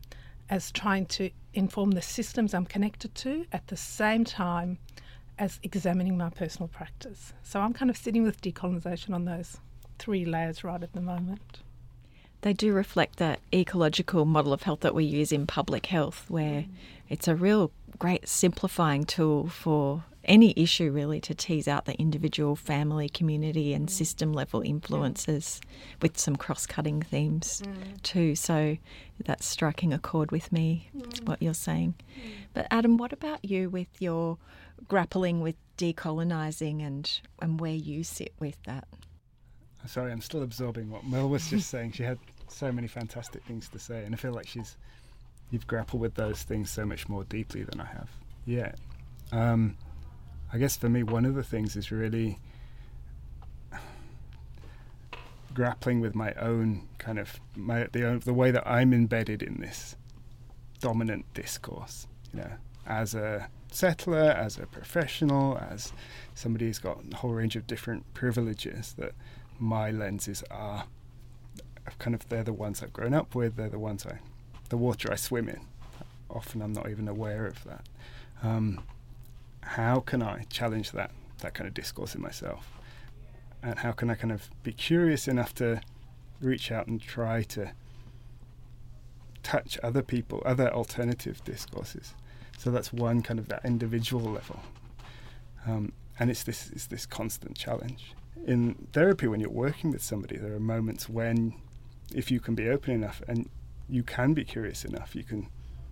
as 0.50 0.70
trying 0.72 1.06
to 1.08 1.32
inform 1.54 1.92
the 1.92 2.02
systems 2.02 2.54
I'm 2.54 2.66
connected 2.66 3.16
to, 3.16 3.46
at 3.52 3.68
the 3.68 3.78
same 3.78 4.26
time 4.26 4.78
as 5.40 5.60
examining 5.64 6.18
my 6.18 6.30
personal 6.30 6.68
practice. 6.68 7.34
So 7.42 7.62
I'm 7.62 7.74
kind 7.74 7.90
of 7.90 7.98
sitting 7.98 8.24
with 8.24 8.42
decolonisation 8.42 9.14
on 9.14 9.26
those 9.26 9.58
three 9.98 10.26
layers 10.26 10.64
right 10.64 10.84
at 10.84 10.94
the 10.94 11.02
moment. 11.02 11.60
They 12.42 12.54
do 12.54 12.74
reflect 12.74 13.18
that 13.18 13.40
ecological 13.54 14.26
model 14.26 14.54
of 14.54 14.64
health 14.64 14.82
that 14.82 14.94
we 14.94 15.06
use 15.06 15.32
in 15.32 15.48
public 15.48 15.88
health, 15.88 16.26
where 16.28 16.62
mm. 16.62 16.70
it's 17.10 17.28
a 17.28 17.36
real 17.36 17.72
great 17.98 18.28
simplifying 18.28 19.06
tool 19.06 19.48
for 19.48 20.04
any 20.28 20.54
issue 20.56 20.92
really 20.92 21.20
to 21.22 21.34
tease 21.34 21.68
out 21.68 21.86
the 21.86 21.96
individual 21.96 22.56
family, 22.56 23.10
community, 23.10 23.74
and 23.74 23.88
mm. 23.88 23.92
system 23.92 24.34
level 24.34 24.62
influences 24.62 25.62
mm. 25.64 26.02
with 26.02 26.18
some 26.18 26.36
cross 26.36 26.66
cutting 26.66 27.02
themes 27.02 27.62
mm. 27.66 28.02
too. 28.02 28.36
So 28.36 28.78
that's 29.26 29.46
striking 29.46 29.94
a 29.94 30.00
chord 30.00 30.32
with 30.32 30.52
me, 30.52 30.90
mm. 30.96 31.28
what 31.28 31.42
you're 31.42 31.54
saying. 31.54 31.96
But 32.54 32.68
Adam, 32.72 32.98
what 32.98 33.14
about 33.14 33.44
you 33.44 33.70
with 33.70 33.90
your 34.00 34.38
grappling 34.88 35.42
with 35.42 35.56
decolonising 35.78 36.86
and, 36.86 37.20
and 37.42 37.60
where 37.60 37.74
you 37.74 38.04
sit 38.04 38.34
with 38.40 38.62
that? 38.64 38.88
Sorry, 39.86 40.12
I'm 40.12 40.22
still 40.22 40.44
absorbing 40.44 40.90
what 40.90 41.06
Mel 41.06 41.30
was 41.30 41.50
just 41.50 41.70
saying. 41.70 41.94
She 41.94 42.04
had 42.04 42.20
so 42.50 42.72
many 42.72 42.88
fantastic 42.88 43.44
things 43.46 43.70
to 43.70 43.80
say, 43.80 44.04
and 44.04 44.14
I 44.14 44.18
feel 44.18 44.34
like 44.34 44.48
she's 44.48 44.76
you've 45.52 45.68
grappled 45.68 46.02
with 46.02 46.16
those 46.16 46.44
things 46.44 46.70
so 46.70 46.86
much 46.86 47.08
more 47.08 47.24
deeply 47.24 47.64
than 47.64 47.80
I 47.80 47.86
have. 47.86 48.10
Yeah. 48.46 48.74
Um, 49.32 49.78
I 50.52 50.58
guess 50.58 50.78
for 50.78 50.90
me, 50.90 51.04
one 51.04 51.26
of 51.26 51.36
the 51.36 51.44
things 51.44 51.76
is 51.76 51.92
really 51.92 52.40
grappling 55.54 56.00
with 56.00 56.14
my 56.14 56.34
own 56.34 56.88
kind 57.00 57.18
of 57.18 57.40
my 57.56 57.88
the 57.92 58.22
the 58.24 58.34
way 58.34 58.52
that 58.52 58.68
I'm 58.68 58.94
embedded 58.94 59.42
in 59.42 59.60
this 59.60 59.96
dominant 60.80 61.26
discourse. 61.34 62.08
You 62.32 62.42
know, 62.42 62.52
as 62.86 63.16
a 63.16 63.50
settler, 63.72 64.32
as 64.32 64.58
a 64.58 64.68
professional, 64.68 65.58
as 65.58 65.92
somebody 66.36 66.68
who's 66.68 66.80
got 66.80 67.00
a 67.12 67.16
whole 67.18 67.32
range 67.32 67.56
of 67.56 67.68
different 67.68 68.14
privileges 68.14 68.94
that 68.98 69.14
my 69.60 69.92
lenses 69.92 70.44
are 70.52 70.86
kind 72.00 72.14
of 72.14 72.28
they're 72.30 72.44
the 72.44 72.54
ones 72.54 72.84
I've 72.84 72.94
grown 72.94 73.14
up 73.14 73.34
with, 73.36 73.56
they're 73.56 73.70
the 73.70 73.80
ones 73.80 74.06
I 74.06 74.20
the 74.70 74.78
water 74.78 75.12
I 75.12 75.16
swim 75.16 75.50
in. 75.50 75.62
Often 76.30 76.62
I'm 76.62 76.74
not 76.74 76.90
even 76.90 77.08
aware 77.08 77.48
of 77.48 77.64
that. 77.64 77.86
Um, 78.44 78.84
how 79.68 80.00
can 80.00 80.22
I 80.22 80.46
challenge 80.50 80.92
that 80.92 81.12
that 81.40 81.54
kind 81.54 81.68
of 81.68 81.74
discourse 81.74 82.16
in 82.16 82.22
myself? 82.22 82.72
And 83.62 83.80
how 83.80 83.92
can 83.92 84.10
I 84.10 84.16
kind 84.16 84.32
of 84.32 84.50
be 84.64 84.72
curious 84.72 85.28
enough 85.28 85.54
to 85.56 85.82
reach 86.42 86.72
out 86.72 86.88
and 86.88 87.02
try 87.02 87.44
to 87.44 87.72
touch 89.44 89.78
other 89.84 90.02
people, 90.02 90.42
other 90.46 90.74
alternative 90.74 91.44
discourses? 91.44 92.16
So 92.58 92.72
that's 92.72 92.92
one 92.92 93.22
kind 93.22 93.40
of 93.40 93.50
that 93.50 93.66
individual 93.66 94.32
level. 94.32 94.62
Um, 95.66 95.94
and 96.20 96.32
it's 96.32 96.44
this 96.44 96.72
it's 96.72 96.88
this 96.88 97.06
constant 97.06 97.56
challenge. 97.56 98.16
In 98.46 98.88
therapy, 98.94 99.28
when 99.28 99.40
you're 99.40 99.50
working 99.50 99.92
with 99.92 100.02
somebody, 100.02 100.38
there 100.38 100.54
are 100.54 100.60
moments 100.60 101.10
when, 101.10 101.54
if 102.14 102.32
you 102.32 102.40
can 102.40 102.56
be 102.56 102.70
open 102.70 102.94
enough 102.94 103.22
and 103.28 103.50
you 103.90 104.04
can 104.04 104.34
be 104.34 104.44
curious 104.44 104.86
enough, 104.86 105.16
you 105.16 105.24
can 105.24 105.50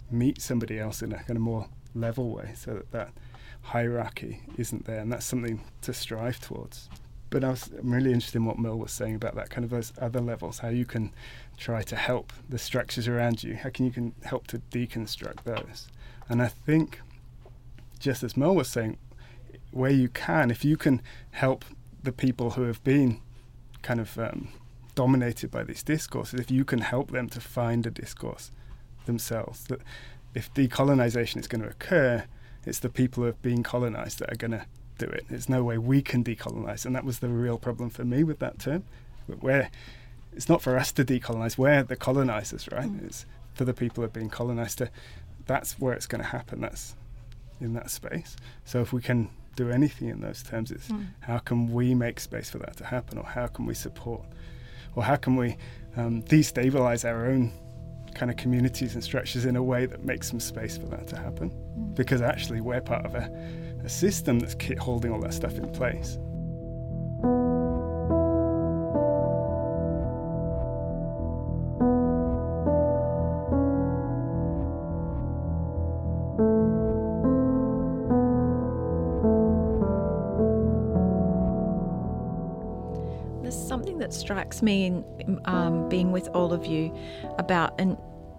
meet 0.10 0.42
somebody 0.42 0.80
else 0.80 1.02
in 1.02 1.12
a 1.12 1.18
kind 1.18 1.38
of 1.38 1.42
more 1.42 1.68
level 1.94 2.30
way, 2.32 2.54
so 2.56 2.74
that 2.74 2.92
that 2.92 3.10
hierarchy 3.66 4.42
isn't 4.58 4.86
there, 4.86 5.00
and 5.00 5.12
that's 5.12 5.26
something 5.26 5.64
to 5.82 5.94
strive 5.94 6.40
towards. 6.40 6.90
But 7.32 7.44
I 7.44 7.50
was, 7.50 7.70
I'm 7.78 7.92
really 7.92 8.14
interested 8.14 8.38
in 8.38 8.46
what 8.46 8.60
Mel 8.60 8.78
was 8.78 8.92
saying 8.92 9.16
about 9.16 9.36
that 9.36 9.50
kind 9.50 9.66
of 9.66 9.72
those 9.72 9.92
other 10.00 10.22
levels, 10.22 10.60
how 10.60 10.70
you 10.70 10.86
can 10.86 11.12
try 11.58 11.82
to 11.82 11.96
help 11.96 12.32
the 12.48 12.60
structures 12.60 13.08
around 13.08 13.44
you, 13.44 13.56
how 13.56 13.70
can 13.70 13.86
you 13.86 13.92
can 13.92 14.14
help 14.24 14.48
to 14.48 14.60
deconstruct 14.72 15.44
those. 15.44 15.88
And 16.30 16.42
I 16.42 16.48
think, 16.48 17.02
just 18.00 18.24
as 18.24 18.38
Mel 18.38 18.56
was 18.56 18.68
saying, 18.68 18.98
where 19.72 19.92
you 19.92 20.10
can, 20.10 20.52
if 20.52 20.64
you 20.64 20.78
can 20.78 21.02
help 21.32 21.66
the 22.04 22.12
people 22.12 22.52
who 22.52 22.64
have 22.64 22.84
been 22.84 23.20
kind 23.82 24.00
of 24.00 24.18
um, 24.20 24.50
dominated 24.94 25.50
by 25.50 25.64
these 25.64 25.84
discourses, 25.84 26.40
if 26.40 26.52
you 26.52 26.64
can 26.64 26.80
help 26.80 27.12
them 27.12 27.28
to 27.30 27.42
find 27.42 27.86
a 27.86 27.92
discourse 27.92 28.52
themselves, 29.06 29.66
that 29.66 29.82
if 30.36 30.54
decolonization 30.54 31.38
is 31.38 31.48
going 31.48 31.62
to 31.62 31.70
occur, 31.70 32.26
it's 32.66 32.80
the 32.80 32.90
people 32.90 33.24
who 33.24 33.28
have 33.28 33.42
been 33.42 33.64
colonized 33.64 34.20
that 34.20 34.32
are 34.32 34.38
going 34.38 34.52
to 34.52 34.66
do 34.98 35.06
it. 35.06 35.26
There's 35.30 35.50
no 35.50 35.64
way 35.64 35.78
we 35.78 36.02
can 36.02 36.24
decolonize, 36.24 36.86
and 36.86 36.96
that 36.96 37.04
was 37.04 37.20
the 37.20 37.30
real 37.30 37.58
problem 37.58 37.90
for 37.90 38.06
me 38.06 38.24
with 38.24 38.40
that 38.40 38.60
term. 38.60 38.84
Where 39.40 39.70
it's 40.34 40.50
not 40.50 40.62
for 40.62 40.78
us 40.78 40.92
to 40.94 41.06
decolonize, 41.06 41.58
we're 41.58 41.84
the 41.84 41.96
colonizers, 41.96 42.70
right? 42.72 42.90
Mm. 42.90 43.06
It's 43.06 43.26
for 43.54 43.66
the 43.66 43.74
people 43.74 43.98
who 43.98 44.02
have 44.04 44.14
been 44.14 44.30
colonized 44.30 44.80
to. 44.80 44.90
That's 45.46 45.80
where 45.80 45.94
it's 45.94 46.08
going 46.08 46.22
to 46.22 46.28
happen. 46.28 46.62
That's 46.62 46.96
in 47.62 47.74
that 47.74 47.90
space. 47.90 48.36
So 48.66 48.82
if 48.82 48.92
we 48.92 49.02
can 49.02 49.30
do 49.56 49.70
anything 49.70 50.10
in 50.10 50.22
those 50.22 50.44
terms, 50.44 50.72
it's 50.72 50.90
mm. 50.90 51.08
how 51.22 51.38
can 51.38 51.72
we 51.72 51.96
make 51.96 52.20
space 52.20 52.50
for 52.50 52.58
that 52.60 52.78
to 52.78 52.86
happen, 52.86 53.18
or 53.18 53.26
how 53.26 53.48
can 53.48 53.66
we 53.66 53.74
support, 53.74 54.22
or 54.96 55.04
how 55.04 55.16
can 55.16 55.36
we 55.36 55.58
um, 55.96 56.24
destabilize 56.24 57.08
our 57.08 57.28
own 57.28 57.52
kind 58.16 58.32
of 58.32 58.38
communities 58.38 58.96
and 58.96 59.04
structures 59.04 59.46
in 59.46 59.56
a 59.56 59.64
way 59.64 59.86
that 59.86 60.04
makes 60.04 60.30
some 60.30 60.40
space 60.40 60.78
for 60.78 60.88
that 60.88 61.08
to 61.08 61.18
happen. 61.18 61.52
Mm. 61.52 61.96
Because 61.96 62.22
actually, 62.22 62.62
we're 62.62 62.82
part 62.82 63.06
of 63.06 63.14
a, 63.14 63.30
a 63.84 63.90
system 63.90 64.40
that's 64.40 64.56
holding 64.80 65.12
all 65.12 65.20
that 65.22 65.34
stuff 65.34 65.58
in 65.58 65.70
place. 65.72 66.18
Strikes 84.26 84.64
me 84.64 84.88
in 84.88 85.40
um, 85.46 85.88
being 85.88 86.12
with 86.12 86.28
all 86.30 86.52
of 86.52 86.66
you 86.66 86.92
about 87.38 87.80
an 87.80 87.96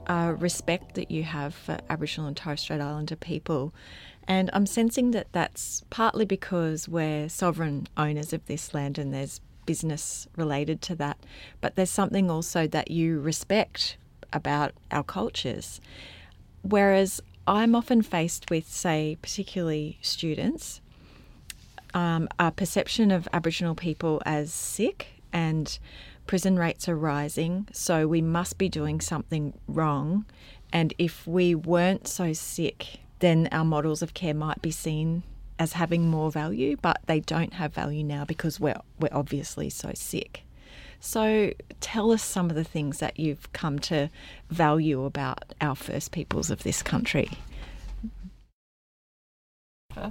uh, 0.09 0.35
respect 0.37 0.97
that 0.97 1.13
you 1.13 1.23
have 1.23 1.55
for 1.55 1.79
Aboriginal 1.89 2.27
and 2.27 2.37
Torres 2.37 2.61
Strait 2.61 2.81
Islander 2.81 3.15
people. 3.15 3.73
And 4.27 4.51
I'm 4.53 4.67
sensing 4.67 5.13
that 5.13 5.29
that's 5.31 5.85
partly 5.89 6.25
because 6.25 6.89
we're 6.89 7.29
sovereign 7.29 7.87
owners 7.97 8.33
of 8.33 8.45
this 8.47 8.75
land 8.75 8.99
and 8.99 9.15
there's 9.15 9.41
business 9.65 10.27
related 10.35 10.83
to 10.83 10.97
that. 10.97 11.19
But 11.61 11.77
there's 11.77 11.91
something 11.91 12.33
also 12.33 12.67
that 12.67 12.91
you 12.91 13.21
respect 13.21 13.97
about 14.33 14.73
our 14.91 15.05
cultures. 15.05 15.81
Whereas 16.63 17.21
I'm 17.47 17.77
often 17.77 18.03
faced 18.03 18.51
with, 18.51 18.69
say, 18.69 19.19
particularly 19.23 19.99
students, 20.03 20.81
um, 21.95 22.29
a 22.41 22.51
perception 22.51 23.13
of 23.13 23.29
Aboriginal 23.33 23.77
people 23.77 24.21
as 24.27 24.53
sick 24.53 25.16
and 25.33 25.79
prison 26.27 26.59
rates 26.59 26.89
are 26.89 26.97
rising, 26.97 27.69
so 27.73 28.07
we 28.07 28.21
must 28.21 28.59
be 28.59 28.69
doing 28.69 29.01
something 29.01 29.59
wrong. 29.69 30.25
And 30.73 30.93
if 30.99 31.27
we 31.27 31.55
weren't 31.55 32.09
so 32.09 32.33
sick, 32.33 33.01
then 33.21 33.49
our 33.53 33.65
models 33.65 34.03
of 34.03 34.15
care 34.15 34.35
might 34.35 34.61
be 34.61 34.71
seen 34.71 35.23
as 35.59 35.75
having 35.75 36.09
more 36.09 36.31
value, 36.31 36.77
but 36.83 37.01
they 37.07 37.21
don't 37.21 37.55
have 37.55 37.73
value 37.73 38.05
now 38.05 38.25
because 38.25 38.61
we're, 38.61 38.81
we're 39.01 39.09
obviously 39.13 39.71
so 39.71 39.93
sick. 39.95 40.43
So 41.01 41.53
tell 41.81 42.11
us 42.11 42.23
some 42.23 42.51
of 42.51 42.57
the 42.57 42.65
things 42.65 42.99
that 42.99 43.19
you've 43.19 43.53
come 43.53 43.79
to 43.81 44.11
value 44.51 45.05
about 45.05 45.55
our 45.61 45.77
First 45.77 46.13
Peoples 46.13 46.51
of 46.51 46.63
this 46.63 46.83
country. 46.83 47.31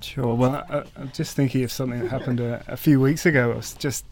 Sure. 0.02 0.34
Well, 0.34 0.66
I, 0.68 0.84
am 1.00 1.12
just 1.14 1.36
thinking 1.36 1.64
of 1.64 1.72
something 1.72 2.00
that 2.00 2.10
happened 2.10 2.40
a, 2.40 2.64
a 2.68 2.78
few 2.78 3.00
weeks 3.00 3.26
ago. 3.26 3.52
I 3.52 3.56
was 3.56 3.74
just 3.76 4.04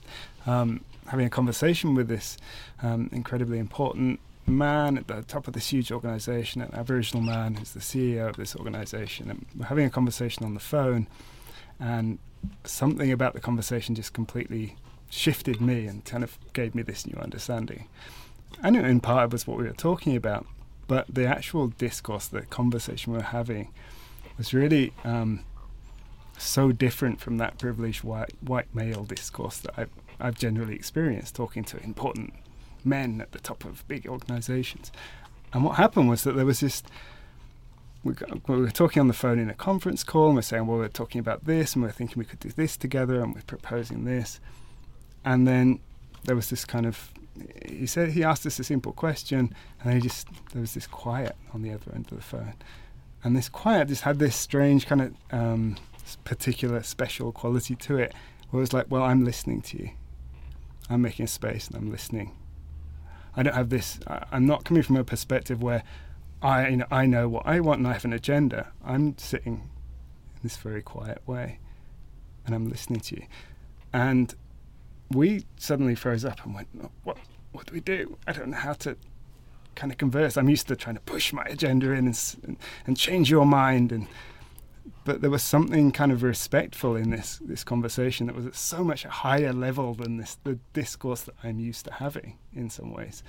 um, 0.45 0.81
having 1.07 1.25
a 1.25 1.29
conversation 1.29 1.95
with 1.95 2.07
this 2.07 2.37
um, 2.81 3.09
incredibly 3.11 3.59
important 3.59 4.19
man 4.45 4.97
at 4.97 5.07
the 5.07 5.21
top 5.23 5.47
of 5.47 5.53
this 5.53 5.71
huge 5.71 5.91
organization, 5.91 6.61
an 6.61 6.73
Aboriginal 6.73 7.23
man 7.23 7.55
who's 7.55 7.71
the 7.71 7.79
CEO 7.79 8.29
of 8.29 8.35
this 8.35 8.55
organization. 8.55 9.29
And 9.29 9.45
we're 9.55 9.67
having 9.67 9.85
a 9.85 9.89
conversation 9.89 10.45
on 10.45 10.53
the 10.53 10.59
phone, 10.59 11.07
and 11.79 12.19
something 12.63 13.11
about 13.11 13.33
the 13.33 13.39
conversation 13.39 13.95
just 13.95 14.13
completely 14.13 14.75
shifted 15.09 15.61
me 15.61 15.85
and 15.85 16.03
kind 16.05 16.23
of 16.23 16.37
gave 16.53 16.75
me 16.75 16.81
this 16.81 17.05
new 17.05 17.17
understanding. 17.19 17.87
I 18.61 18.67
And 18.67 18.77
in 18.77 18.99
part, 18.99 19.25
it 19.25 19.31
was 19.31 19.47
what 19.47 19.57
we 19.57 19.63
were 19.63 19.71
talking 19.71 20.15
about, 20.15 20.45
but 20.87 21.05
the 21.07 21.25
actual 21.25 21.67
discourse, 21.67 22.27
the 22.27 22.41
conversation 22.41 23.13
we 23.13 23.19
were 23.19 23.25
having, 23.25 23.71
was 24.37 24.53
really 24.53 24.91
um, 25.03 25.43
so 26.37 26.71
different 26.71 27.19
from 27.19 27.37
that 27.37 27.57
privileged 27.57 28.03
white 28.03 28.33
white 28.41 28.73
male 28.73 29.03
discourse 29.03 29.57
that 29.59 29.73
I've 29.77 29.89
I've 30.19 30.38
generally 30.38 30.76
experienced 30.76 31.36
talking 31.36 31.63
to 31.65 31.78
important 31.84 32.34
men 32.84 33.21
at 33.21 33.32
the 33.32 33.39
top 33.39 33.65
of 33.65 33.88
big 33.88 34.08
organisations. 34.08 34.91
And 35.54 35.63
what 35.63 35.76
happened 35.76 36.10
was 36.10 36.23
that 36.23 36.36
there 36.36 36.45
was 36.45 36.60
this. 36.60 36.84
We, 38.04 38.13
we 38.47 38.58
were 38.58 38.69
talking 38.69 38.99
on 38.99 39.08
the 39.08 39.13
phone 39.13 39.39
in 39.39 39.49
a 39.49 39.54
conference 39.54 40.04
call, 40.04 40.28
and 40.28 40.36
we're 40.36 40.41
saying, 40.41 40.67
well, 40.67 40.78
we're 40.78 40.89
talking 40.89 41.19
about 41.19 41.45
this, 41.45 41.73
and 41.73 41.84
we're 41.84 41.91
thinking 41.91 42.19
we 42.19 42.26
could 42.26 42.39
do 42.39 42.49
this 42.49 42.76
together, 42.76 43.21
and 43.21 43.34
we're 43.34 43.41
proposing 43.41 44.04
this. 44.04 44.41
And 45.23 45.47
then 45.47 45.80
there 46.23 46.36
was 46.36 46.49
this 46.49 46.65
kind 46.65 46.86
of 46.86 47.12
he 47.65 47.86
said 47.86 48.10
he 48.10 48.23
asked 48.23 48.45
us 48.45 48.60
a 48.60 48.63
simple 48.63 48.91
question, 48.91 49.54
and 49.80 49.86
then 49.86 49.95
he 49.95 50.02
just 50.02 50.28
there 50.52 50.62
was 50.62 50.73
this 50.73 50.88
quiet 50.88 51.36
on 51.54 51.62
the 51.62 51.71
other 51.71 51.91
end 51.93 52.06
of 52.12 52.17
the 52.17 52.23
phone, 52.23 52.54
and 53.23 53.36
this 53.36 53.49
quiet 53.49 53.88
just 53.88 54.04
had 54.04 54.19
this 54.19 54.36
strange 54.36 54.86
kind 54.86 55.02
of 55.02 55.13
um, 55.32 55.78
particular 56.23 56.84
special 56.84 57.32
quality 57.32 57.76
to 57.76 57.97
it, 57.97 58.13
where 58.49 58.60
it 58.60 58.63
was 58.63 58.73
like, 58.73 58.86
well, 58.89 59.04
I'm 59.04 59.26
listening 59.26 59.62
to 59.62 59.78
you, 59.78 59.89
I'm 60.89 61.02
making 61.02 61.28
space 61.28 61.67
and 61.67 61.78
I'm 61.78 61.91
listening. 61.91 62.36
I 63.36 63.43
don't 63.43 63.56
have 63.56 63.69
this. 63.69 64.00
I'm 64.08 64.46
not 64.46 64.63
coming 64.63 64.84
from 64.84 64.98
a 64.98 65.04
perspective 65.04 65.62
where 65.62 65.84
I 66.41 66.67
you 66.67 66.78
know 66.78 66.86
I 66.91 67.06
know 67.06 67.28
what 67.28 67.48
I 67.48 67.60
want 67.60 67.80
and 67.80 67.88
I 67.88 67.93
have 67.93 68.06
an 68.06 68.13
agenda. 68.13 68.72
I'm 68.84 69.17
sitting 69.17 69.54
in 69.56 70.39
this 70.43 70.58
very 70.58 70.82
quiet 70.82 71.22
way, 71.26 71.60
and 72.46 72.54
I'm 72.54 72.69
listening 72.69 73.00
to 73.02 73.15
you, 73.15 73.24
and 73.91 74.36
we 75.10 75.46
suddenly 75.58 75.96
froze 75.96 76.26
up 76.26 76.43
and 76.46 76.54
went, 76.54 76.67
oh, 76.84 76.91
"What? 77.04 77.17
What 77.54 77.67
do 77.67 77.74
we 77.74 77.80
do? 77.80 78.17
I 78.28 78.34
don't 78.34 78.50
know 78.50 78.58
how 78.58 78.74
to 78.74 78.98
kind 79.76 79.91
of 79.91 79.98
converse. 79.98 80.38
I'm 80.38 80.50
used 80.50 80.67
to 80.67 80.76
trying 80.76 80.96
to 80.96 81.02
push 81.02 81.34
my 81.34 81.43
agenda 81.43 81.91
in 81.91 82.08
and, 82.08 82.36
and, 82.43 82.58
and 82.86 82.98
change 82.98 83.30
your 83.30 83.46
mind, 83.46 83.91
and 83.91 84.08
but 85.05 85.21
there 85.21 85.29
was 85.29 85.43
something 85.43 85.91
kind 85.91 86.11
of 86.11 86.23
respectful 86.23 86.95
in 86.95 87.09
this 87.09 87.39
this 87.43 87.63
conversation 87.63 88.27
that 88.27 88.35
was 88.35 88.45
at 88.45 88.55
so 88.55 88.83
much 88.83 89.05
a 89.05 89.09
higher 89.09 89.53
level 89.53 89.93
than 89.93 90.17
this 90.17 90.37
the 90.43 90.59
discourse 90.73 91.23
that 91.23 91.35
I'm 91.43 91.59
used 91.59 91.85
to 91.85 91.93
having 91.93 92.37
in 92.53 92.69
some 92.69 92.93
ways. 92.93 93.23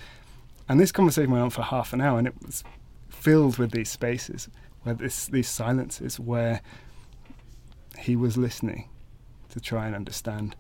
And 0.69 0.81
this 0.81 0.93
conversation 0.93 1.31
went 1.31 1.45
on 1.45 1.51
for 1.51 1.63
half 1.63 1.93
an 1.93 2.01
hour, 2.01 2.19
and 2.19 2.27
it 2.27 2.35
was 2.45 2.65
filled 3.09 3.59
with 3.59 3.73
these 3.73 3.91
spaces 3.91 4.49
where 4.83 4.95
this 4.95 5.27
these 5.27 5.49
silences 5.49 6.21
where 6.21 6.61
he 7.99 8.17
was 8.17 8.37
listening 8.37 8.89
to 9.51 9.61
try 9.61 9.87
and 9.87 9.95
understand 9.95 10.57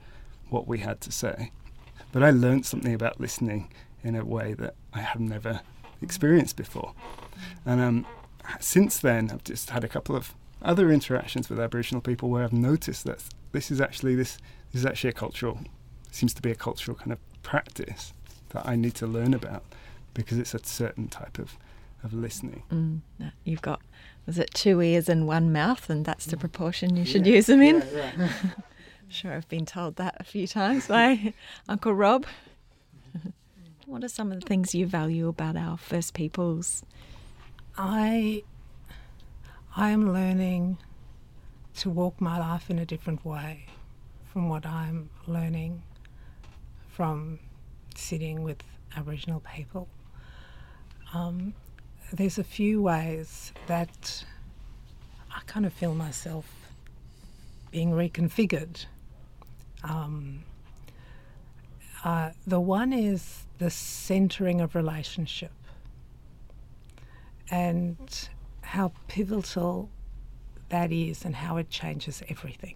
what 0.51 0.67
we 0.67 0.79
had 0.79 1.01
to 1.03 1.13
say. 1.13 1.51
But 2.13 2.23
I 2.23 2.31
learned 2.31 2.65
something 2.67 2.95
about 2.95 3.21
listening 3.21 3.73
in 4.03 4.15
a 4.15 4.25
way 4.25 4.55
that 4.55 4.75
I 4.93 5.01
have 5.01 5.21
never 5.21 5.61
experienced 6.01 6.57
before. 6.57 6.95
And 7.65 7.81
um, 7.81 8.07
since 8.61 8.99
then, 8.99 9.31
I've 9.33 9.45
just 9.45 9.71
had 9.71 9.83
a 9.83 9.89
couple 9.89 10.15
of 10.15 10.35
other 10.65 10.91
interactions 10.91 11.49
with 11.49 11.61
Aboriginal 11.61 12.01
people 12.01 12.31
where 12.31 12.43
I've 12.43 12.53
noticed 12.53 13.05
that 13.05 13.23
this 13.53 13.71
is 13.71 13.81
actually 13.81 14.15
this, 14.15 14.39
this 14.73 14.81
is 14.81 14.87
actually 14.87 15.11
a 15.11 15.15
cultural 15.15 15.61
seems 16.11 16.33
to 16.33 16.43
be 16.43 16.51
a 16.51 16.55
cultural 16.55 16.97
kind 16.97 17.13
of 17.13 17.19
practice 17.43 18.13
that 18.51 18.67
I 18.67 18.77
need 18.77 18.95
to 18.97 19.07
learn 19.07 19.35
about 19.35 19.65
because 20.15 20.39
it's 20.39 20.55
a 20.55 20.61
certain 20.65 21.09
type 21.09 21.39
of 21.39 21.59
of 22.05 22.13
listening. 22.13 22.63
Mm, 22.71 23.33
you've 23.45 23.63
got 23.63 23.81
was 24.27 24.39
it 24.39 24.53
two 24.55 24.81
ears 24.81 25.09
and 25.09 25.27
one 25.27 25.53
mouth, 25.53 25.89
and 25.91 26.05
that's 26.05 26.27
the 26.27 26.37
proportion 26.37 26.97
you 26.97 27.05
should 27.05 27.27
yeah, 27.27 27.35
use 27.35 27.47
them 27.47 27.63
in. 27.63 27.85
Yeah, 27.93 28.11
right. 28.17 28.31
sure 29.09 29.33
I've 29.33 29.49
been 29.49 29.67
told 29.67 29.97
that 29.97 30.17
a 30.21 30.25
few 30.25 30.47
times 30.47 30.87
by 30.87 31.35
Uncle 31.69 31.95
Rob. 31.95 32.27
what 33.87 34.05
are 34.05 34.09
some 34.09 34.33
of 34.33 34.41
the 34.41 34.47
things 34.47 34.75
you 34.75 34.87
value 34.87 35.29
about 35.29 35.57
our 35.57 35.77
First 35.77 36.15
Peoples? 36.15 36.83
I 37.77 38.45
I 39.77 39.91
am 39.91 40.13
learning 40.13 40.79
to 41.77 41.91
walk 41.91 42.21
my 42.21 42.39
life 42.39 42.71
in 42.71 42.79
a 42.79 42.87
different 42.87 43.25
way 43.25 43.67
from 44.33 44.49
what 44.49 44.65
I'm 44.65 45.11
learning 45.27 45.83
from 46.89 47.41
sitting 47.97 48.45
with 48.45 48.63
Aboriginal 48.97 49.43
people. 49.55 49.89
Um, 51.13 51.55
there's 52.13 52.39
a 52.39 52.45
few 52.45 52.83
ways 52.83 53.53
that 53.67 54.25
I 55.35 55.41
kind 55.47 55.67
of 55.67 55.73
feel 55.73 55.95
myself 55.95 56.47
being 57.73 57.91
reconfigured 57.91 58.87
um, 59.85 60.45
uh, 62.05 62.31
the 62.47 62.61
one 62.61 62.93
is 62.93 63.45
the 63.59 63.71
centering 63.71 64.61
of 64.61 64.75
relationship 64.75 65.53
and 67.51 68.29
how 68.75 68.91
pivotal 69.07 69.89
that 70.69 70.91
is 70.91 71.25
and 71.25 71.37
how 71.37 71.57
it 71.57 71.71
changes 71.71 72.25
everything. 72.29 72.75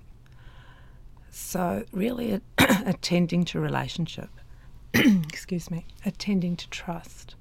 So, 1.29 1.85
really, 1.91 2.41
attending 2.59 3.45
to 3.47 3.59
relationship, 3.59 4.31
excuse 4.95 5.73
me, 5.73 5.87
attending 6.07 6.55
to 6.55 6.71
trust. 6.71 7.35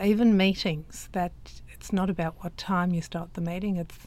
Even 0.00 0.36
meetings, 0.36 1.08
that 1.12 1.32
it's 1.72 1.92
not 1.92 2.08
about 2.08 2.36
what 2.44 2.56
time 2.56 2.94
you 2.94 3.02
start 3.02 3.34
the 3.34 3.40
meeting, 3.40 3.76
it's 3.76 3.98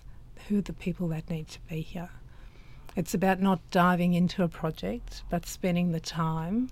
who 0.48 0.62
the 0.62 0.72
people 0.72 1.10
that 1.10 1.30
need 1.30 1.50
to 1.50 1.60
be 1.70 1.82
here. 1.82 2.12
It's 2.96 3.14
about 3.14 3.42
not 3.42 3.60
diving 3.70 4.14
into 4.14 4.44
a 4.44 4.48
project, 4.48 5.24
but 5.30 5.46
spending 5.46 5.92
the 5.92 6.00
time 6.00 6.70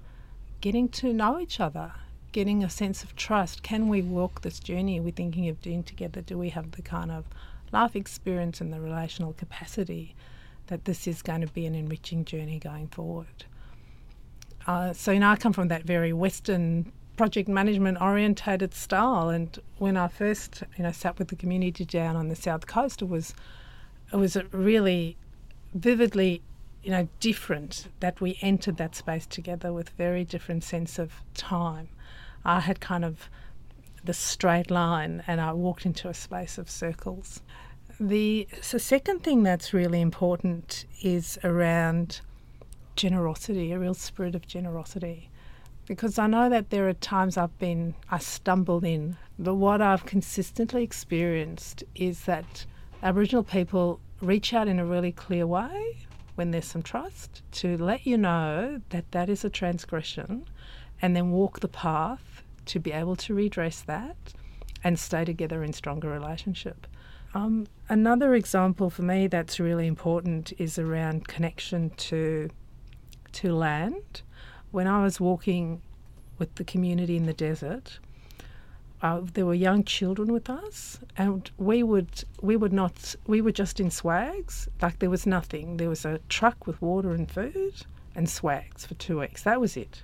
getting 0.62 0.88
to 0.90 1.12
know 1.12 1.42
each 1.42 1.60
other, 1.60 1.92
getting 2.36 2.66
a 2.66 2.70
sense 2.70 3.02
of 3.02 3.16
trust. 3.16 3.64
Can 3.64 3.88
we 3.88 4.02
walk 4.02 4.42
this 4.42 4.60
journey 4.60 5.00
we're 5.00 5.10
thinking 5.10 5.48
of 5.48 5.62
doing 5.62 5.84
together? 5.84 6.20
Do 6.20 6.38
we 6.38 6.50
have 6.50 6.72
the 6.72 6.82
kind 6.82 7.10
of 7.10 7.24
life 7.72 7.96
experience 7.96 8.60
and 8.60 8.74
the 8.74 8.82
relational 8.82 9.32
capacity 9.32 10.14
that 10.68 10.84
this 10.84 11.08
is 11.08 11.22
going 11.22 11.40
to 11.40 11.48
be 11.48 11.66
an 11.66 11.74
enriching 11.74 12.26
journey 12.26 12.60
going 12.60 12.88
forward? 12.88 13.46
Uh, 14.68 14.92
so, 14.92 15.14
you 15.14 15.22
know, 15.22 15.30
I 15.30 15.38
come 15.38 15.54
from 15.54 15.70
that 15.70 15.84
very 15.84 16.12
Western 16.12 16.92
project 17.16 17.48
management 17.48 18.02
orientated 18.02 18.74
style, 18.74 19.30
and 19.30 19.58
when 19.78 19.96
I 19.96 20.10
first, 20.10 20.62
you 20.76 20.84
know, 20.84 20.92
sat 20.92 21.18
with 21.18 21.30
the 21.30 21.38
community 21.38 21.86
down 21.86 22.18
on 22.18 22.28
the 22.28 22.36
south 22.36 22.68
coast, 22.68 23.02
it 23.02 23.08
was 23.08 23.34
it 24.12 24.18
was 24.18 24.36
really 24.52 25.16
vividly 25.74 26.42
you 26.84 26.92
know 26.92 27.08
different 27.22 27.88
that 28.02 28.20
we 28.20 28.38
entered 28.42 28.76
that 28.76 28.94
space 28.94 29.26
together 29.26 29.72
with 29.72 29.90
very 29.92 30.26
different 30.26 30.66
sense 30.66 31.00
of 31.00 31.24
time 31.34 31.88
i 32.46 32.60
had 32.60 32.80
kind 32.80 33.04
of 33.04 33.30
the 34.04 34.14
straight 34.14 34.70
line 34.70 35.24
and 35.28 35.42
i 35.42 35.52
walked 35.52 35.86
into 35.86 36.08
a 36.08 36.14
space 36.14 36.58
of 36.58 36.70
circles. 36.70 37.42
The, 38.00 38.48
the 38.72 38.80
second 38.80 39.24
thing 39.24 39.44
that's 39.44 39.74
really 39.74 40.02
important 40.02 40.86
is 41.02 41.40
around 41.46 42.20
generosity 42.96 43.72
a 43.72 43.80
real 43.80 43.94
spirit 43.94 44.36
of 44.36 44.48
generosity. 44.48 45.30
Because 45.86 46.18
I 46.18 46.28
know 46.28 46.50
that 46.50 46.72
there 46.72 46.90
are 46.90 46.94
times 46.94 47.38
I've 47.38 47.58
been, 47.60 47.94
I 48.10 48.18
stumbled 48.18 48.84
in, 48.84 49.18
but 49.38 49.56
what 49.56 49.82
I've 49.82 50.06
consistently 50.06 50.84
experienced 50.84 51.84
is 51.94 52.22
that 52.22 52.66
Aboriginal 53.04 53.44
people 53.44 54.00
reach 54.22 54.54
out 54.54 54.68
in 54.68 54.80
a 54.80 54.86
really 54.86 55.12
clear 55.12 55.46
way 55.46 56.08
when 56.36 56.52
there's 56.52 56.66
some 56.66 56.82
trust 56.82 57.44
to 57.52 57.78
let 57.78 58.06
you 58.08 58.18
know 58.18 58.82
that 58.90 59.12
that 59.12 59.30
is 59.30 59.46
a 59.46 59.50
transgression 59.50 60.46
and 61.02 61.16
then 61.16 61.32
walk 61.32 61.60
the 61.60 61.68
path 61.68 62.35
to 62.66 62.80
be 62.80 62.92
able 62.92 63.16
to 63.18 63.34
redress 63.34 63.82
that 63.82 64.18
and 64.84 65.00
stay 65.00 65.26
together 65.26 65.64
in 65.64 65.74
stronger 65.74 66.10
relationship. 66.10 66.88
Um, 67.34 67.68
another 67.90 68.34
example 68.34 68.90
for 68.90 69.02
me 69.02 69.28
that's 69.28 69.60
really 69.60 69.88
important 69.88 70.54
is 70.58 70.80
around 70.80 71.28
connection 71.28 71.90
to 71.98 72.50
to 73.34 73.54
land. 73.54 74.22
When 74.72 74.88
I 74.88 75.04
was 75.04 75.20
walking 75.20 75.82
with 76.38 76.56
the 76.56 76.64
community 76.64 77.18
in 77.18 77.26
the 77.26 77.34
desert, 77.34 78.00
uh, 79.02 79.22
there 79.34 79.46
were 79.46 79.54
young 79.54 79.84
children 79.84 80.32
with 80.32 80.50
us, 80.50 81.00
and 81.18 81.52
we 81.58 81.84
would 81.84 82.24
we 82.42 82.56
would 82.56 82.72
not 82.74 83.16
we 83.28 83.42
were 83.42 83.52
just 83.52 83.80
in 83.80 83.92
swags. 83.92 84.70
Like 84.82 85.00
there 85.00 85.10
was 85.10 85.26
nothing. 85.26 85.78
There 85.78 85.90
was 85.90 86.06
a 86.06 86.20
truck 86.30 86.66
with 86.66 86.82
water 86.82 87.12
and 87.12 87.30
food 87.30 87.74
and 88.16 88.30
swags 88.30 88.86
for 88.86 88.94
two 88.94 89.20
weeks. 89.20 89.44
That 89.44 89.60
was 89.60 89.76
it. 89.76 90.04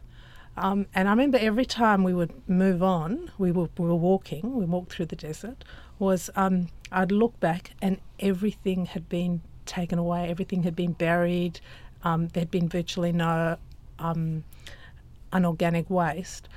Um, 0.57 0.85
and 0.93 1.07
I 1.07 1.11
remember 1.11 1.37
every 1.37 1.65
time 1.65 2.03
we 2.03 2.13
would 2.13 2.33
move 2.49 2.83
on, 2.83 3.31
we 3.37 3.51
were, 3.51 3.69
we 3.77 3.85
were 3.85 3.95
walking, 3.95 4.55
we 4.55 4.65
walked 4.65 4.93
through 4.93 5.07
the 5.07 5.15
desert, 5.15 5.63
was 5.97 6.29
um, 6.35 6.67
I'd 6.91 7.11
look 7.11 7.39
back 7.39 7.71
and 7.81 7.99
everything 8.19 8.85
had 8.85 9.07
been 9.07 9.41
taken 9.65 9.97
away, 9.97 10.29
everything 10.29 10.63
had 10.63 10.75
been 10.75 10.91
buried, 10.93 11.59
um, 12.03 12.27
there'd 12.29 12.51
been 12.51 12.67
virtually 12.67 13.11
no 13.11 13.57
um, 13.99 14.43
unorganic 15.31 15.89
waste. 15.89 16.49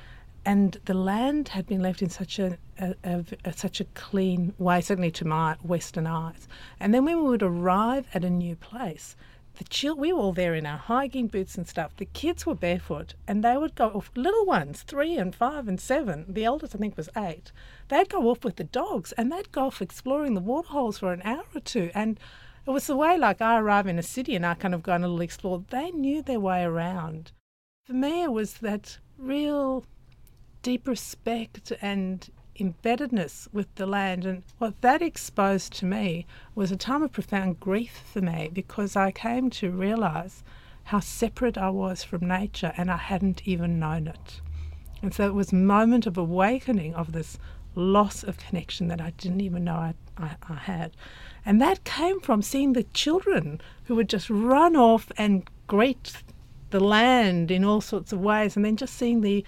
And 0.47 0.79
the 0.85 0.95
land 0.95 1.49
had 1.49 1.67
been 1.67 1.81
left 1.81 2.03
in 2.03 2.11
such 2.11 2.39
a, 2.39 2.59
a, 2.79 2.95
a, 3.05 3.25
a, 3.47 3.53
such 3.53 3.81
a 3.81 3.85
clean 3.95 4.53
way, 4.59 4.81
certainly 4.81 5.11
to 5.13 5.25
my 5.25 5.57
Western 5.63 6.07
eyes. 6.07 6.49
And 6.81 6.93
then 6.93 7.05
when 7.05 7.17
we 7.17 7.31
would 7.31 7.43
arrive 7.43 8.07
at 8.13 8.25
a 8.25 8.31
new 8.31 8.57
place, 8.57 9.17
the 9.57 9.65
chill, 9.65 9.97
we 9.97 10.13
were 10.13 10.21
all 10.21 10.33
there 10.33 10.55
in 10.55 10.67
our 10.67 10.79
hiking 10.79 11.29
boots 11.29 11.57
and 11.57 11.67
stuff. 11.67 11.97
The 11.97 12.07
kids 12.07 12.45
were 12.45 12.55
barefoot, 12.55 13.15
and 13.27 13.45
they 13.45 13.57
would 13.57 13.75
go 13.75 13.89
off. 13.89 14.11
Little 14.15 14.45
ones, 14.45 14.83
three 14.83 15.17
and 15.17 15.35
five 15.35 15.69
and 15.69 15.81
seven. 15.81 16.27
The 16.29 16.45
eldest, 16.45 16.75
I 16.75 16.79
think, 16.79 16.97
was 16.97 17.09
eight. 17.17 17.53
They'd 17.89 18.09
go 18.09 18.29
off 18.31 18.45
with 18.45 18.57
the 18.57 18.65
dogs, 18.65 19.13
and 19.13 19.31
they'd 19.31 19.53
go 19.53 19.67
off 19.67 19.81
exploring 19.81 20.35
the 20.35 20.41
waterholes 20.41 20.99
for 20.99 21.13
an 21.13 21.23
hour 21.23 21.45
or 21.55 21.61
two. 21.61 21.91
And 21.95 22.19
it 22.67 22.71
was 22.71 22.87
the 22.87 22.97
way, 22.97 23.19
like 23.19 23.41
I 23.41 23.59
arrive 23.59 23.87
in 23.87 23.99
a 23.99 24.03
city 24.03 24.35
and 24.35 24.47
I 24.47 24.55
kind 24.55 24.75
of 24.75 24.83
go 24.83 24.93
and 24.93 25.05
a 25.05 25.09
little 25.09 25.21
explore. 25.21 25.63
They 25.69 25.91
knew 25.91 26.23
their 26.23 26.41
way 26.41 26.63
around. 26.63 27.33
For 27.85 27.93
me, 27.93 28.23
it 28.23 28.33
was 28.33 28.55
that 28.55 28.99
real 29.19 29.85
deep 30.63 30.89
respect 30.89 31.73
and 31.83 32.29
embeddedness 32.59 33.49
with 33.53 33.75
the 33.75 33.87
land. 33.87 34.25
And 34.25 34.43
what 34.59 34.81
that 34.81 35.03
exposed 35.03 35.73
to 35.75 35.87
me 35.87 36.27
was 36.55 36.71
a 36.71 36.77
time 36.77 37.03
of 37.03 37.13
profound 37.13 37.61
grief 37.61 38.03
for 38.13 38.21
me 38.21 38.51
because 38.53 38.97
I 38.97 39.11
came 39.11 39.51
to 39.51 39.71
realise 39.71 40.43
how 40.85 41.01
separate 41.01 41.57
I 41.59 41.71
was 41.71 42.05
from 42.05 42.27
nature 42.27 42.73
and 42.77 42.91
I 42.91 42.97
hadn't 42.97 43.47
even 43.47 43.79
known 43.79 44.07
it. 44.07 44.41
And 45.03 45.15
so 45.15 45.27
it 45.27 45.35
was 45.35 45.53
a 45.53 45.57
moment 45.57 46.07
of 46.07 46.17
awakening 46.17 46.95
of 46.95 47.13
this 47.13 47.39
loss 47.75 48.23
of 48.23 48.39
connection 48.39 48.89
that 48.89 49.01
I 49.01 49.11
didn't 49.11 49.41
even 49.41 49.65
know 49.65 49.75
I, 49.75 49.95
I, 50.17 50.37
I 50.49 50.55
had. 50.55 50.97
And 51.45 51.61
that 51.61 51.85
came 51.85 52.21
from 52.21 52.41
seeing 52.41 52.73
the 52.73 52.85
children 52.85 53.61
who 53.85 53.97
would 53.97 54.09
just 54.09 54.31
run 54.31 54.77
off 54.77 55.11
and 55.19 55.49
greet 55.67 56.23
the 56.71 56.81
land 56.81 57.51
in 57.51 57.65
all 57.65 57.81
sorts 57.81 58.13
of 58.13 58.21
ways, 58.21 58.57
and 58.57 58.65
then 58.65 58.77
just 58.77 58.95
seeing 58.95 59.21
the 59.21 59.45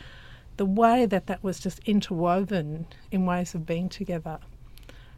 the 0.57 0.67
way 0.67 1.07
that 1.07 1.27
that 1.27 1.43
was 1.43 1.61
just 1.61 1.81
interwoven 1.81 2.87
in 3.11 3.27
ways 3.27 3.55
of 3.55 3.67
being 3.67 3.89
together. 3.89 4.39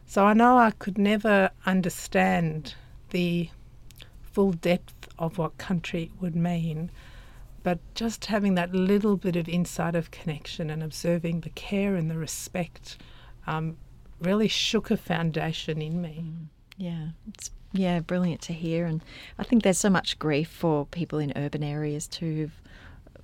So 0.05 0.25
I 0.25 0.33
know 0.33 0.57
I 0.57 0.71
could 0.71 0.97
never 0.97 1.51
understand 1.65 2.75
the 3.11 3.49
full 4.21 4.53
depth 4.53 5.07
of 5.17 5.37
what 5.37 5.57
country 5.57 6.11
would 6.19 6.35
mean, 6.35 6.91
but 7.63 7.79
just 7.93 8.25
having 8.25 8.55
that 8.55 8.73
little 8.73 9.17
bit 9.17 9.35
of 9.35 9.47
insight 9.47 9.95
of 9.95 10.11
connection 10.11 10.69
and 10.69 10.81
observing 10.81 11.41
the 11.41 11.49
care 11.49 11.95
and 11.95 12.09
the 12.09 12.17
respect 12.17 12.97
um, 13.47 13.77
really 14.21 14.47
shook 14.47 14.91
a 14.91 14.97
foundation 14.97 15.81
in 15.81 16.01
me. 16.01 16.23
Mm. 16.25 16.45
Yeah, 16.77 17.07
it's 17.27 17.51
yeah 17.73 17.99
brilliant 17.99 18.41
to 18.43 18.53
hear, 18.53 18.85
and 18.85 19.03
I 19.37 19.43
think 19.43 19.63
there's 19.63 19.77
so 19.77 19.89
much 19.89 20.17
grief 20.17 20.49
for 20.49 20.85
people 20.85 21.19
in 21.19 21.33
urban 21.35 21.61
areas 21.61 22.07
too 22.07 22.51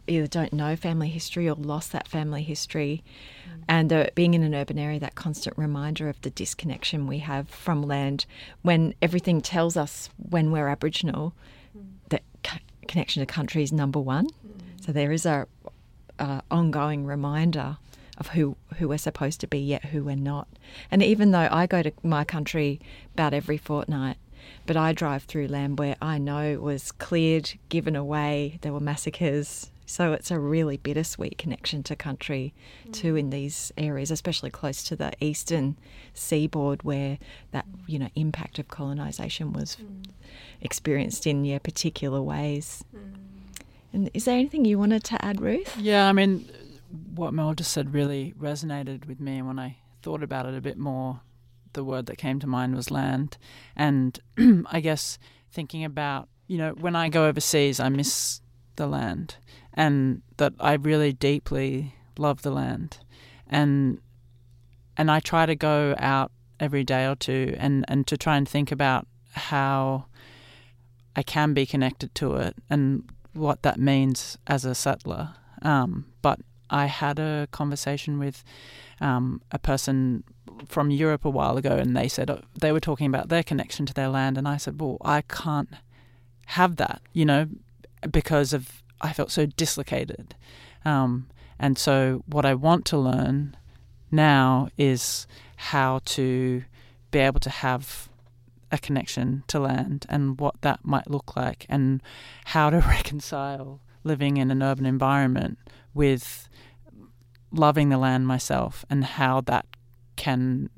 either 0.07 0.27
don't 0.27 0.53
know 0.53 0.75
family 0.75 1.09
history 1.09 1.49
or 1.49 1.55
lost 1.55 1.91
that 1.91 2.07
family 2.07 2.43
history. 2.43 3.03
Mm. 3.47 3.63
And 3.67 3.93
uh, 3.93 4.07
being 4.15 4.33
in 4.33 4.43
an 4.43 4.53
urban 4.53 4.77
area, 4.77 4.99
that 4.99 5.15
constant 5.15 5.57
reminder 5.57 6.09
of 6.09 6.21
the 6.21 6.29
disconnection 6.29 7.07
we 7.07 7.19
have 7.19 7.49
from 7.49 7.83
land 7.83 8.25
when 8.61 8.93
everything 9.01 9.41
tells 9.41 9.75
us 9.77 10.09
when 10.17 10.51
we're 10.51 10.67
Aboriginal 10.67 11.33
mm. 11.77 11.83
that 12.09 12.23
c- 12.45 12.59
connection 12.87 13.21
to 13.21 13.25
country 13.25 13.63
is 13.63 13.71
number 13.71 13.99
one. 13.99 14.27
Mm. 14.27 14.85
So 14.85 14.91
there 14.91 15.11
is 15.11 15.25
a, 15.25 15.47
a 16.19 16.41
ongoing 16.51 17.05
reminder 17.05 17.77
of 18.17 18.29
who, 18.29 18.55
who 18.77 18.87
we're 18.87 18.97
supposed 18.97 19.41
to 19.41 19.47
be, 19.47 19.59
yet 19.59 19.85
who 19.85 20.03
we're 20.03 20.15
not. 20.15 20.47
And 20.89 21.03
even 21.03 21.31
though 21.31 21.49
I 21.51 21.65
go 21.67 21.81
to 21.83 21.91
my 22.01 22.23
country 22.23 22.79
about 23.13 23.33
every 23.33 23.57
fortnight, 23.57 24.17
but 24.65 24.77
I 24.77 24.93
drive 24.93 25.23
through 25.23 25.47
land 25.47 25.79
where 25.79 25.95
I 26.01 26.17
know 26.17 26.59
was 26.59 26.91
cleared, 26.91 27.53
given 27.69 27.95
away, 27.95 28.59
there 28.61 28.73
were 28.73 28.79
massacres, 28.79 29.71
so 29.85 30.13
it's 30.13 30.31
a 30.31 30.39
really 30.39 30.77
bittersweet 30.77 31.37
connection 31.37 31.83
to 31.83 31.95
country 31.95 32.53
mm. 32.87 32.93
too 32.93 33.15
in 33.15 33.29
these 33.29 33.71
areas, 33.77 34.11
especially 34.11 34.49
close 34.49 34.83
to 34.83 34.95
the 34.95 35.11
eastern 35.19 35.77
seaboard 36.13 36.83
where 36.83 37.17
that 37.51 37.65
you 37.87 37.99
know 37.99 38.09
impact 38.15 38.59
of 38.59 38.67
colonisation 38.67 39.53
was 39.53 39.77
mm. 39.77 40.05
experienced 40.61 41.27
in 41.27 41.45
yeah 41.45 41.59
particular 41.59 42.21
ways. 42.21 42.83
Mm. 42.95 43.15
And 43.93 44.09
is 44.13 44.25
there 44.25 44.37
anything 44.37 44.65
you 44.65 44.77
wanted 44.77 45.05
to 45.05 45.23
add, 45.23 45.39
Ruth? 45.39 45.77
Yeah, 45.77 46.09
I 46.09 46.11
mean, 46.11 46.49
what 47.13 47.33
Mel 47.33 47.53
just 47.53 47.71
said 47.71 47.93
really 47.93 48.33
resonated 48.37 49.07
with 49.07 49.21
me 49.21 49.37
and 49.37 49.47
when 49.47 49.57
I 49.57 49.77
thought 50.01 50.21
about 50.21 50.45
it 50.45 50.53
a 50.53 50.61
bit 50.61 50.77
more. 50.77 51.21
The 51.73 51.83
word 51.83 52.05
that 52.05 52.17
came 52.17 52.39
to 52.39 52.47
mind 52.47 52.75
was 52.75 52.89
land, 52.89 53.37
and 53.75 54.17
I 54.71 54.79
guess 54.79 55.19
thinking 55.51 55.83
about 55.83 56.29
you 56.47 56.57
know 56.57 56.71
when 56.71 56.95
I 56.95 57.09
go 57.09 57.25
overseas, 57.25 57.79
I 57.79 57.89
miss 57.89 58.39
the 58.75 58.87
land 58.87 59.37
and 59.75 60.21
that 60.37 60.53
I 60.59 60.73
really 60.73 61.13
deeply 61.13 61.93
love 62.17 62.41
the 62.41 62.51
land, 62.51 62.97
and 63.47 63.99
and 64.97 65.11
I 65.11 65.19
try 65.19 65.45
to 65.45 65.55
go 65.55 65.95
out 65.99 66.31
every 66.59 66.83
day 66.83 67.05
or 67.05 67.15
two 67.15 67.53
and 67.57 67.85
and 67.87 68.07
to 68.07 68.17
try 68.17 68.37
and 68.37 68.47
think 68.47 68.71
about 68.71 69.05
how 69.33 70.05
I 71.15 71.23
can 71.23 71.53
be 71.53 71.65
connected 71.65 72.15
to 72.15 72.35
it 72.35 72.55
and 72.69 73.03
what 73.33 73.61
that 73.63 73.77
means 73.77 74.37
as 74.47 74.63
a 74.63 74.73
settler. 74.73 75.35
Um, 75.61 76.05
but 76.21 76.39
I 76.69 76.85
had 76.85 77.19
a 77.19 77.47
conversation 77.51 78.17
with 78.17 78.43
um, 79.01 79.41
a 79.51 79.59
person 79.59 80.23
from 80.67 80.89
Europe 80.89 81.25
a 81.25 81.29
while 81.29 81.57
ago, 81.57 81.75
and 81.75 81.95
they 81.97 82.07
said 82.07 82.29
uh, 82.29 82.37
they 82.59 82.71
were 82.71 82.79
talking 82.79 83.07
about 83.07 83.27
their 83.27 83.43
connection 83.43 83.85
to 83.87 83.93
their 83.93 84.07
land, 84.07 84.37
and 84.37 84.47
I 84.47 84.55
said, 84.55 84.79
"Well, 84.79 84.97
I 85.03 85.21
can't 85.21 85.69
have 86.47 86.77
that, 86.77 87.01
you 87.11 87.25
know, 87.25 87.47
because 88.11 88.53
of 88.53 88.83
I 89.01 89.13
felt 89.13 89.31
so 89.31 89.45
dislocated. 89.45 90.35
Um, 90.83 91.27
and 91.59 91.77
so, 91.77 92.23
what 92.27 92.45
I 92.45 92.53
want 92.53 92.85
to 92.85 92.97
learn 92.97 93.55
now 94.11 94.69
is 94.77 95.27
how 95.57 96.01
to 96.05 96.63
be 97.11 97.19
able 97.19 97.39
to 97.39 97.49
have 97.49 98.09
a 98.71 98.77
connection 98.77 99.43
to 99.47 99.59
land 99.59 100.05
and 100.09 100.39
what 100.39 100.61
that 100.61 100.83
might 100.83 101.09
look 101.09 101.35
like, 101.35 101.65
and 101.69 102.01
how 102.45 102.69
to 102.69 102.77
reconcile 102.87 103.81
living 104.03 104.37
in 104.37 104.51
an 104.51 104.61
urban 104.61 104.85
environment 104.85 105.57
with 105.93 106.47
loving 107.51 107.89
the 107.89 107.97
land 107.97 108.27
myself, 108.27 108.85
and 108.89 109.03
how 109.05 109.41
that 109.41 109.65
can 110.15 110.69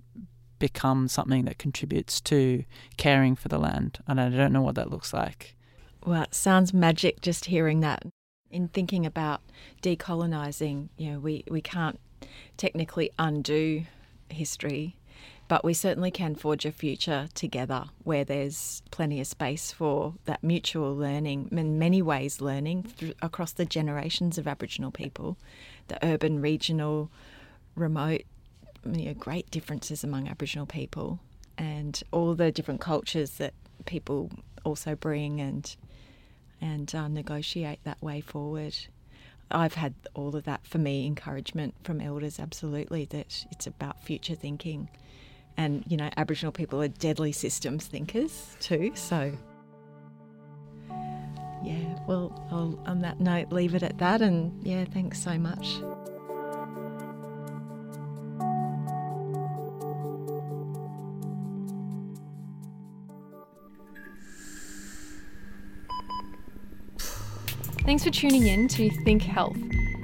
become 0.60 1.08
something 1.08 1.46
that 1.46 1.60
contributes 1.60 2.20
to 2.20 2.64
caring 2.98 3.36
for 3.36 3.48
the 3.48 3.60
land. 3.60 4.00
And 4.08 4.20
I 4.20 4.30
don't 4.30 4.54
know 4.54 4.62
what 4.62 4.76
that 4.76 4.90
looks 4.90 5.14
like. 5.14 5.57
Well, 6.06 6.24
it 6.24 6.36
sounds 6.36 6.74
magic 6.74 7.22
just 7.22 7.46
hearing 7.46 7.82
that. 7.82 8.04
In 8.50 8.70
thinking 8.70 9.06
about 9.06 9.42
decolonising, 9.82 10.88
you 10.98 11.12
know, 11.12 11.20
we, 11.20 11.44
we 11.50 11.60
can't 11.62 12.00
technically 12.56 13.12
undo 13.20 13.84
history, 14.30 14.96
but 15.50 15.66
we 15.66 15.74
certainly 15.74 16.12
can 16.12 16.36
forge 16.36 16.66
a 16.66 16.72
future 16.72 17.28
together 17.34 17.86
where 18.04 18.24
there's 18.24 18.82
plenty 18.90 19.20
of 19.20 19.28
space 19.28 19.72
for 19.72 20.14
that 20.26 20.44
mutual 20.44 20.96
learning, 20.96 21.50
in 21.52 21.78
many 21.78 22.02
ways, 22.02 22.40
learning 22.40 22.94
across 23.22 23.52
the 23.52 23.66
generations 23.66 24.38
of 24.38 24.48
Aboriginal 24.48 24.92
people, 24.92 25.38
the 25.90 26.06
urban, 26.06 26.42
regional, 26.42 27.12
remote, 27.76 28.24
you 28.86 29.06
know, 29.06 29.14
great 29.14 29.50
differences 29.52 30.04
among 30.04 30.28
Aboriginal 30.28 30.66
people, 30.66 31.20
and 31.58 32.02
all 32.12 32.34
the 32.34 32.52
different 32.52 32.80
cultures 32.80 33.32
that 33.32 33.54
people 33.86 34.30
also 34.64 34.96
bring 34.96 35.40
and 35.40 35.76
and 36.62 36.94
uh, 36.94 37.08
negotiate 37.08 37.80
that 37.84 38.02
way 38.02 38.22
forward. 38.22 38.76
I've 39.50 39.76
had 39.76 39.94
all 40.14 40.36
of 40.36 40.44
that 40.44 40.66
for 40.66 40.78
me 40.78 41.06
encouragement 41.06 41.76
from 41.84 42.02
elders 42.02 42.40
absolutely 42.40 43.06
that 43.06 43.46
it's 43.52 43.68
about 43.68 44.04
future 44.04 44.36
thinking. 44.36 44.90
And 45.56 45.84
you 45.88 45.98
know 45.98 46.10
aboriginal 46.18 46.52
people 46.52 46.82
are 46.82 46.88
deadly 46.88 47.32
systems 47.32 47.88
thinkers 47.88 48.56
too 48.60 48.92
so. 48.96 49.38
Yeah 51.64 52.00
well 52.08 52.32
I'll 52.52 52.80
on 52.86 53.02
that 53.02 53.20
note 53.20 53.52
leave 53.52 53.74
it 53.74 53.84
at 53.84 53.98
that 53.98 54.22
and 54.22 54.64
yeah 54.66 54.86
thanks 54.86 55.20
so 55.20 55.38
much 55.38 55.82
Thanks 67.88 68.04
for 68.04 68.10
tuning 68.10 68.48
in 68.48 68.68
to 68.68 68.90
Think 68.90 69.22
Health. 69.22 69.56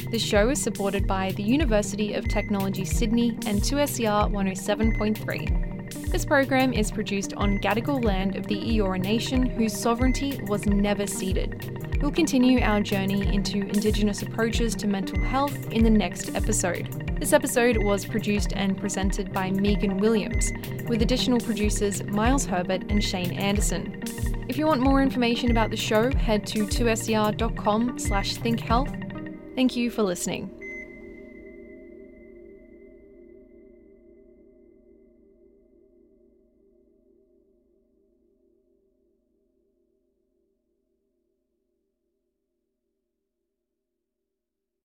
The 0.10 0.17
show 0.17 0.48
is 0.48 0.62
supported 0.62 1.06
by 1.06 1.34
the 1.34 1.43
University 1.43 2.13
of 2.13 2.30
Technology 2.30 2.86
Sydney 2.86 3.32
and 3.46 3.62
2SER 3.62 4.32
107.3. 4.32 6.10
This 6.10 6.24
program 6.24 6.72
is 6.72 6.89
produced 6.89 7.34
on 7.34 7.60
Gadigal 7.60 8.02
land 8.02 8.38
of 8.38 8.48
the 8.48 8.56
Eora 8.56 9.02
Nation, 9.02 9.46
whose 9.46 9.78
sovereignty 9.78 10.39
was 10.48 10.65
never 10.65 11.06
ceded. 11.06 12.00
We'll 12.02 12.12
continue 12.12 12.62
our 12.62 12.80
journey 12.80 13.28
into 13.36 13.58
Indigenous 13.58 14.22
approaches 14.22 14.76
to 14.76 14.88
mental 14.88 15.19
health 15.19 15.69
in 15.74 15.84
the 15.84 15.89
next 15.89 16.34
episode. 16.36 17.19
This 17.19 17.34
episode 17.34 17.84
was 17.84 18.06
produced 18.06 18.54
and 18.54 18.78
presented 18.78 19.34
by 19.34 19.52
Megan 19.52 19.98
Williams, 19.98 20.54
with 20.88 21.02
additional 21.02 21.41
producers 21.41 22.02
Miles 22.06 22.46
Herbert 22.46 22.84
and 22.89 23.04
Cheyne 23.04 23.34
Anderson. 23.34 24.02
If 24.49 24.58
you 24.58 24.67
want 24.67 24.82
more 24.82 25.01
information 25.01 25.51
about 25.51 25.69
the 25.69 25.77
show, 25.77 26.12
head 26.15 26.45
to 26.47 26.65
2ser.com 26.65 27.97
slash 27.97 28.36
thinkhealth. 28.36 29.56
Thank 29.56 29.75
you 29.75 29.89
for 29.89 30.03
listening. 30.03 30.62